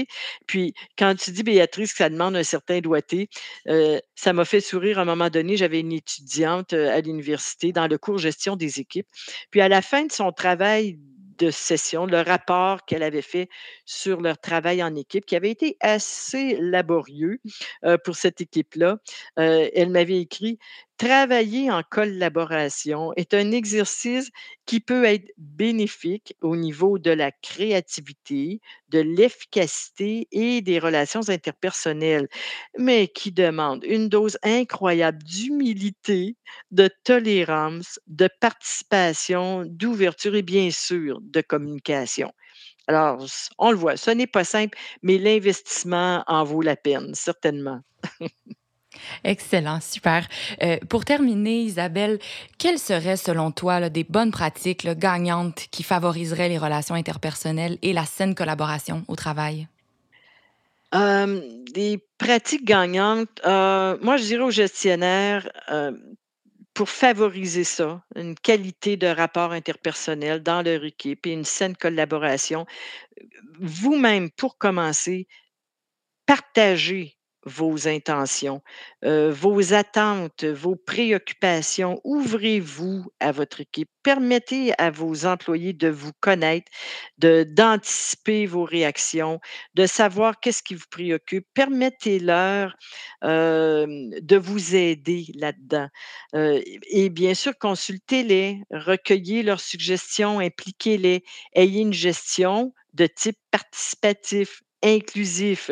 Puis, 0.47 0.73
quand 0.97 1.15
tu 1.15 1.31
dis, 1.31 1.43
Béatrice, 1.43 1.91
que 1.91 1.99
ça 1.99 2.09
demande 2.09 2.35
un 2.35 2.43
certain 2.43 2.79
doigté, 2.79 3.29
ça 4.15 4.33
m'a 4.33 4.45
fait 4.45 4.59
sourire 4.59 4.99
à 4.99 5.03
un 5.03 5.05
moment 5.05 5.29
donné. 5.29 5.57
J'avais 5.57 5.79
une 5.79 5.93
étudiante, 5.93 6.73
à 6.73 6.99
l'université 7.01 7.71
dans 7.71 7.87
le 7.87 7.97
cours 7.97 8.17
gestion 8.17 8.55
des 8.55 8.79
équipes. 8.79 9.07
Puis 9.49 9.61
à 9.61 9.69
la 9.69 9.81
fin 9.81 10.05
de 10.05 10.11
son 10.11 10.31
travail 10.31 10.97
de 11.41 11.51
session, 11.51 12.05
le 12.07 12.21
rapport 12.21 12.85
qu'elle 12.85 13.03
avait 13.03 13.21
fait 13.23 13.49
sur 13.85 14.21
leur 14.21 14.39
travail 14.39 14.83
en 14.83 14.95
équipe, 14.95 15.25
qui 15.25 15.35
avait 15.37 15.51
été 15.51 15.77
assez 15.81 16.57
laborieux, 16.61 17.39
heu, 17.85 17.97
pour 18.05 18.15
cette 18.15 18.41
équipe-là. 18.41 18.97
Heu, 19.39 19.69
elle 19.75 19.89
m'avait 19.91 20.19
écrit: 20.21 20.59
«Travailler 21.01 21.71
en 21.71 21.81
collaboration 21.81 23.11
est 23.15 23.33
un 23.33 23.51
exercice 23.51 24.29
qui 24.67 24.79
peut 24.79 25.03
être 25.03 25.31
bénéfique 25.37 26.35
au 26.41 26.55
niveau 26.55 26.99
de 26.99 27.09
la 27.09 27.31
créativité, 27.31 28.61
de 28.89 28.99
l'efficacité 28.99 30.27
et 30.31 30.61
des 30.61 30.77
relations 30.77 31.27
interpersonnelles, 31.27 32.27
mais 32.77 33.07
qui 33.07 33.31
demande 33.31 33.83
une 33.83 34.09
dose 34.09 34.37
incroyable 34.43 35.23
d'humilité, 35.23 36.37
de 36.69 36.87
tolérance, 37.03 37.99
de 38.05 38.29
participation, 38.39 39.63
d'ouverture 39.65 40.35
et 40.35 40.43
bien 40.43 40.69
sûr 40.69 41.19
de 41.21 41.41
communication. 41.41 42.31
Alors, 42.87 43.25
on 43.59 43.71
le 43.71 43.77
voit, 43.77 43.97
ce 43.97 44.11
n'est 44.11 44.27
pas 44.27 44.43
simple, 44.45 44.77
mais 45.03 45.19
l'investissement 45.19 46.23
en 46.27 46.43
vaut 46.43 46.61
la 46.63 46.75
peine, 46.75 47.13
certainement. 47.15 47.81
Excellent, 49.23 49.79
super. 49.81 50.27
Euh, 50.63 50.77
pour 50.89 51.05
terminer, 51.05 51.61
Isabelle, 51.61 52.19
quelles 52.57 52.79
seraient 52.79 53.17
selon 53.17 53.51
toi 53.51 53.89
des 53.89 54.03
bonnes 54.03 54.31
pratiques 54.31 54.87
gagnantes 54.87 55.67
qui 55.71 55.83
favoriseraient 55.83 56.49
les 56.49 56.57
relations 56.57 56.95
interpersonnelles 56.95 57.77
et 57.81 57.93
la 57.93 58.05
saine 58.05 58.35
collaboration 58.35 59.03
au 59.07 59.15
travail? 59.15 59.67
des 61.73 62.05
pratiques 62.17 62.65
gagnantes, 62.65 63.29
euh, 63.45 63.97
moi 64.01 64.17
je 64.17 64.23
dirais 64.23 64.43
aux 64.43 64.51
gestionnaires, 64.51 65.49
pour 66.73 66.89
favoriser 66.89 67.63
ça, 67.63 68.01
une 68.15 68.35
qualité 68.35 68.97
de 68.97 69.07
rapport 69.07 69.51
interpersonnel 69.51 70.41
dans 70.41 70.61
leur 70.61 70.83
équipe 70.85 71.27
et 71.27 71.31
une 71.31 71.45
saine 71.45 71.75
collaboration, 71.75 72.65
vous-même, 73.59 74.31
pour 74.31 74.57
commencer, 74.57 75.27
partagez 76.25 77.17
vos 77.45 77.87
intentions, 77.87 78.61
euh, 79.03 79.31
vos 79.31 79.73
attentes, 79.73 80.43
vos 80.43 80.75
préoccupations. 80.75 81.99
Ouvrez-vous 82.03 83.05
à 83.19 83.31
votre 83.31 83.61
équipe. 83.61 83.89
Permettez 84.03 84.73
à 84.77 84.91
vos 84.91 85.25
employés 85.25 85.73
de 85.73 85.87
vous 85.89 86.11
connaître, 86.19 86.71
de, 87.17 87.43
d'anticiper 87.43 88.45
vos 88.45 88.63
réactions, 88.63 89.39
de 89.75 89.85
savoir 89.85 90.39
qu'est-ce 90.39 90.63
qui 90.63 90.75
vous 90.75 90.85
préoccupe. 90.89 91.47
Permettez-leur 91.53 92.75
euh, 93.23 93.85
de 94.21 94.37
vous 94.37 94.75
aider 94.75 95.25
là-dedans. 95.35 95.87
Euh, 96.35 96.61
et 96.89 97.09
bien 97.09 97.33
sûr, 97.33 97.53
consultez-les, 97.59 98.61
recueillez 98.71 99.43
leurs 99.43 99.61
suggestions, 99.61 100.39
impliquez-les, 100.39 101.23
ayez 101.53 101.81
une 101.81 101.93
gestion 101.93 102.73
de 102.93 103.07
type 103.07 103.37
participatif, 103.51 104.61
inclusif. 104.83 105.71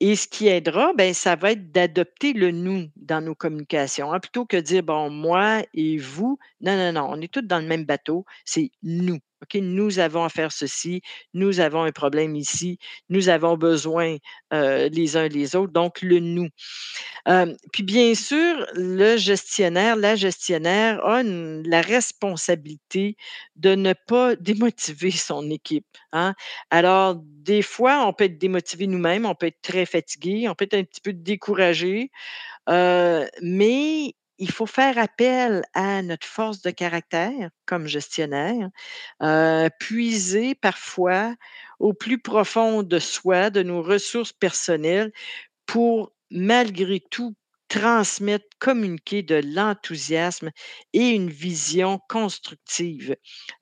Et 0.00 0.16
ce 0.16 0.28
qui 0.28 0.48
aidera, 0.48 0.92
ben, 0.94 1.14
ça 1.14 1.36
va 1.36 1.52
être 1.52 1.70
d'adopter 1.72 2.32
le 2.32 2.50
nous 2.50 2.88
dans 2.96 3.20
nos 3.20 3.34
communications, 3.34 4.12
hein, 4.12 4.20
plutôt 4.20 4.44
que 4.46 4.56
de 4.56 4.62
dire 4.62 4.82
bon, 4.82 5.10
moi 5.10 5.62
et 5.74 5.98
vous. 5.98 6.38
Non, 6.60 6.76
non, 6.76 6.92
non, 6.92 7.08
on 7.10 7.20
est 7.20 7.32
tous 7.32 7.42
dans 7.42 7.58
le 7.58 7.66
même 7.66 7.84
bateau, 7.84 8.24
c'est 8.44 8.70
nous. 8.82 9.18
OK, 9.42 9.60
nous 9.60 9.98
avons 9.98 10.24
à 10.24 10.30
faire 10.30 10.50
ceci, 10.50 11.02
nous 11.34 11.60
avons 11.60 11.82
un 11.82 11.92
problème 11.92 12.36
ici, 12.36 12.78
nous 13.10 13.28
avons 13.28 13.56
besoin 13.56 14.16
les 14.50 15.16
uns 15.16 15.28
les 15.28 15.54
autres, 15.54 15.72
donc 15.72 16.00
le 16.00 16.20
nous. 16.20 16.48
Puis 17.72 17.82
bien 17.82 18.14
sûr, 18.14 18.66
le 18.74 19.16
gestionnaire, 19.18 19.96
la 19.96 20.16
gestionnaire 20.16 21.04
a 21.04 21.22
la 21.22 21.82
responsabilité 21.82 23.16
de 23.56 23.74
ne 23.74 23.92
pas 24.06 24.36
démotiver 24.36 25.10
son 25.10 25.50
équipe. 25.50 25.86
Hein. 26.12 26.34
Alors, 26.70 27.16
des 27.22 27.62
fois, 27.62 28.06
on 28.06 28.14
peut 28.14 28.24
être 28.24 28.38
démotivé 28.38 28.86
nous-mêmes, 28.86 29.26
on 29.26 29.34
peut 29.34 29.46
être 29.48 29.60
très 29.60 29.84
fatigué, 29.84 30.48
on 30.48 30.54
peut 30.54 30.64
être 30.64 30.74
un 30.74 30.84
petit 30.84 31.00
peu 31.02 31.12
découragé, 31.12 32.10
mais 32.68 34.14
il 34.38 34.50
faut 34.50 34.66
faire 34.66 34.98
appel 34.98 35.62
à 35.74 36.02
notre 36.02 36.26
force 36.26 36.62
de 36.62 36.70
caractère 36.70 37.50
comme 37.64 37.86
gestionnaire, 37.86 38.68
euh, 39.22 39.68
puiser 39.80 40.54
parfois 40.54 41.34
au 41.78 41.92
plus 41.92 42.18
profond 42.18 42.82
de 42.82 42.98
soi, 42.98 43.50
de 43.50 43.62
nos 43.62 43.82
ressources 43.82 44.32
personnelles 44.32 45.12
pour 45.66 46.12
malgré 46.30 47.00
tout 47.00 47.34
transmettre, 47.68 48.46
communiquer 48.60 49.22
de 49.22 49.40
l'enthousiasme 49.44 50.50
et 50.92 51.10
une 51.10 51.30
vision 51.30 52.00
constructive 52.08 53.16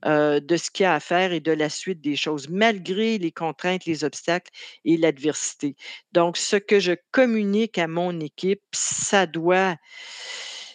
euh, 0.05 0.41
de 0.41 0.57
ce 0.57 0.71
qu'il 0.71 0.85
y 0.85 0.87
a 0.87 0.95
à 0.95 1.01
faire 1.01 1.33
et 1.33 1.41
de 1.41 1.53
la 1.53 1.71
suite 1.71 2.01
des 2.01 2.17
choses, 2.17 2.49
malgré 2.49 3.17
les 3.19 3.33
contraintes, 3.33 3.87
les 3.87 4.05
obstacles 4.05 4.51
et 4.85 4.99
l'adversité. 4.99 5.75
Donc, 6.13 6.37
ce 6.37 6.57
que 6.57 6.81
je 6.81 6.93
communique 7.13 7.79
à 7.79 7.89
mon 7.89 8.21
équipe, 8.21 8.63
ça 8.73 9.27
doit 9.27 9.77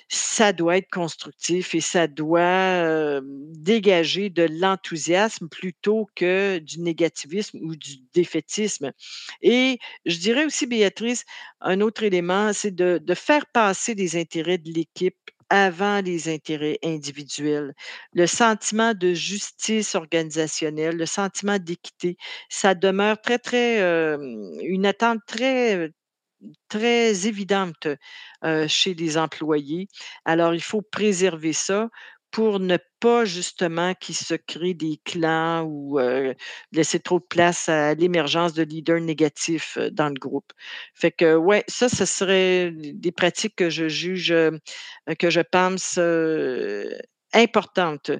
ça 0.09 0.53
doit 0.53 0.77
être 0.77 0.89
constructif 0.89 1.75
et 1.75 1.81
ça 1.81 2.07
doit 2.07 3.21
dégager 3.21 4.29
de 4.29 4.47
l'enthousiasme 4.59 5.47
plutôt 5.49 6.07
que 6.15 6.57
du 6.59 6.79
négativisme 6.81 7.59
ou 7.61 7.75
du 7.75 7.97
défaitisme. 8.13 8.91
Et 9.41 9.77
je 10.05 10.17
dirais 10.17 10.45
aussi, 10.45 10.65
Béatrice, 10.65 11.25
un 11.61 11.81
autre 11.81 12.03
élément, 12.03 12.53
c'est 12.53 12.71
de, 12.73 12.99
de 13.03 13.13
faire 13.13 13.45
passer 13.47 13.93
les 13.93 14.17
intérêts 14.17 14.57
de 14.57 14.71
l'équipe 14.71 15.15
avant 15.49 16.01
les 16.01 16.29
intérêts 16.29 16.77
individuels. 16.83 17.73
Le 18.13 18.27
sentiment 18.27 18.93
de 18.93 19.13
justice 19.13 19.95
organisationnelle, 19.95 20.95
le 20.95 21.05
sentiment 21.05 21.57
d'équité, 21.57 22.17
ça 22.49 22.75
demeure 22.75 23.19
très, 23.21 23.39
très, 23.39 23.79
une 24.61 24.85
attente 24.85 25.19
très, 25.27 25.91
très 26.69 27.27
évidente, 27.27 27.87
chez 28.67 28.93
les 28.93 29.17
employés. 29.17 29.87
Alors, 30.25 30.53
il 30.53 30.61
faut 30.63 30.81
préserver 30.81 31.53
ça 31.53 31.89
pour 32.31 32.59
ne 32.59 32.77
pas 32.99 33.25
justement 33.25 33.95
qu'il 33.95 34.13
se 34.15 34.35
crée 34.35 34.75
des 34.75 34.99
clans 35.03 35.63
ou, 35.63 35.99
laisser 36.71 36.99
trop 36.99 37.19
de 37.19 37.25
place 37.25 37.69
à 37.69 37.95
l'émergence 37.95 38.53
de 38.53 38.63
leaders 38.63 39.01
négatifs, 39.01 39.77
dans 39.91 40.09
le 40.09 40.13
groupe. 40.19 40.53
Fait 40.93 41.11
que 41.11 41.35
ouais, 41.35 41.63
ça, 41.67 41.89
ce 41.89 42.05
serait 42.05 42.71
des 42.71 43.11
pratiques 43.11 43.55
que 43.55 43.69
je 43.69 43.87
juge, 43.89 44.33
que 45.17 45.29
je 45.29 45.41
pense, 45.41 45.99
importantes 47.33 48.11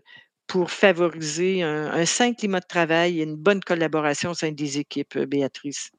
pour 0.48 0.72
favoriser 0.72 1.62
un 1.62 1.92
un 1.92 2.06
sain 2.06 2.34
climat 2.34 2.60
de 2.62 2.66
travail 2.68 3.20
et 3.20 3.24
une 3.24 3.36
bonne 3.36 3.62
collaboration 3.62 4.32
au 4.32 4.34
sein 4.34 4.52
des 4.52 4.80
équipes, 4.80 5.20
Béatrice. 5.20 5.92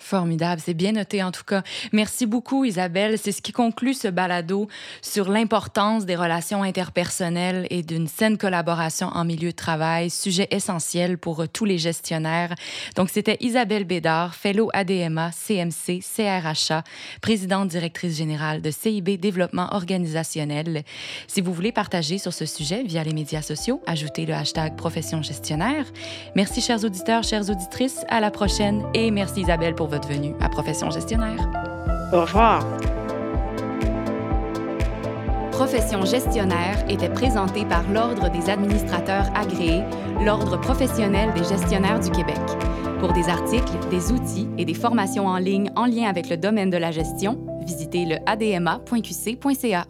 Formidable, 0.00 0.62
c'est 0.64 0.74
bien 0.74 0.92
noté 0.92 1.22
en 1.22 1.30
tout 1.30 1.44
cas. 1.44 1.62
Merci 1.92 2.24
beaucoup 2.24 2.64
Isabelle. 2.64 3.18
C'est 3.18 3.32
ce 3.32 3.42
qui 3.42 3.52
conclut 3.52 3.92
ce 3.92 4.08
balado 4.08 4.66
sur 5.02 5.28
l'importance 5.28 6.06
des 6.06 6.16
relations 6.16 6.62
interpersonnelles 6.62 7.66
et 7.68 7.82
d'une 7.82 8.08
saine 8.08 8.38
collaboration 8.38 9.08
en 9.08 9.26
milieu 9.26 9.50
de 9.50 9.56
travail, 9.56 10.08
sujet 10.08 10.48
essentiel 10.50 11.18
pour 11.18 11.46
tous 11.48 11.66
les 11.66 11.76
gestionnaires. 11.76 12.54
Donc 12.96 13.10
c'était 13.10 13.36
Isabelle 13.40 13.84
Bédard, 13.84 14.34
fellow 14.34 14.70
ADMA, 14.72 15.30
CMC, 15.32 16.00
CRHA, 16.00 16.82
présidente 17.20 17.68
directrice 17.68 18.16
générale 18.16 18.62
de 18.62 18.70
CIB 18.70 19.18
Développement 19.18 19.68
organisationnel. 19.72 20.82
Si 21.26 21.42
vous 21.42 21.52
voulez 21.52 21.72
partager 21.72 22.16
sur 22.16 22.32
ce 22.32 22.46
sujet 22.46 22.82
via 22.84 23.04
les 23.04 23.12
médias 23.12 23.42
sociaux, 23.42 23.82
ajoutez 23.86 24.24
le 24.24 24.32
hashtag 24.32 24.76
profession 24.76 25.22
gestionnaire. 25.22 25.84
Merci 26.34 26.62
chers 26.62 26.84
auditeurs, 26.84 27.22
chères 27.22 27.50
auditrices, 27.50 28.04
à 28.08 28.20
la 28.20 28.30
prochaine 28.30 28.82
et 28.94 29.10
merci 29.10 29.42
Isabelle 29.42 29.74
pour 29.74 29.89
votre 29.90 30.08
venue 30.08 30.34
à 30.40 30.48
Profession 30.48 30.90
gestionnaire. 30.90 31.48
Au 32.12 32.20
revoir. 32.20 32.64
Profession 35.50 36.06
gestionnaire 36.06 36.82
était 36.88 37.10
présentée 37.10 37.66
par 37.66 37.82
l'Ordre 37.90 38.30
des 38.30 38.48
administrateurs 38.48 39.26
agréés, 39.34 39.82
l'Ordre 40.24 40.58
professionnel 40.58 41.34
des 41.34 41.44
gestionnaires 41.44 42.00
du 42.00 42.10
Québec. 42.10 42.40
Pour 43.00 43.12
des 43.12 43.28
articles, 43.28 43.78
des 43.90 44.10
outils 44.10 44.48
et 44.56 44.64
des 44.64 44.74
formations 44.74 45.26
en 45.26 45.36
ligne 45.36 45.70
en 45.76 45.84
lien 45.84 46.08
avec 46.08 46.30
le 46.30 46.36
domaine 46.36 46.70
de 46.70 46.78
la 46.78 46.90
gestion, 46.92 47.38
visitez 47.66 48.06
le 48.06 48.16
adma.qc.ca. 48.26 49.84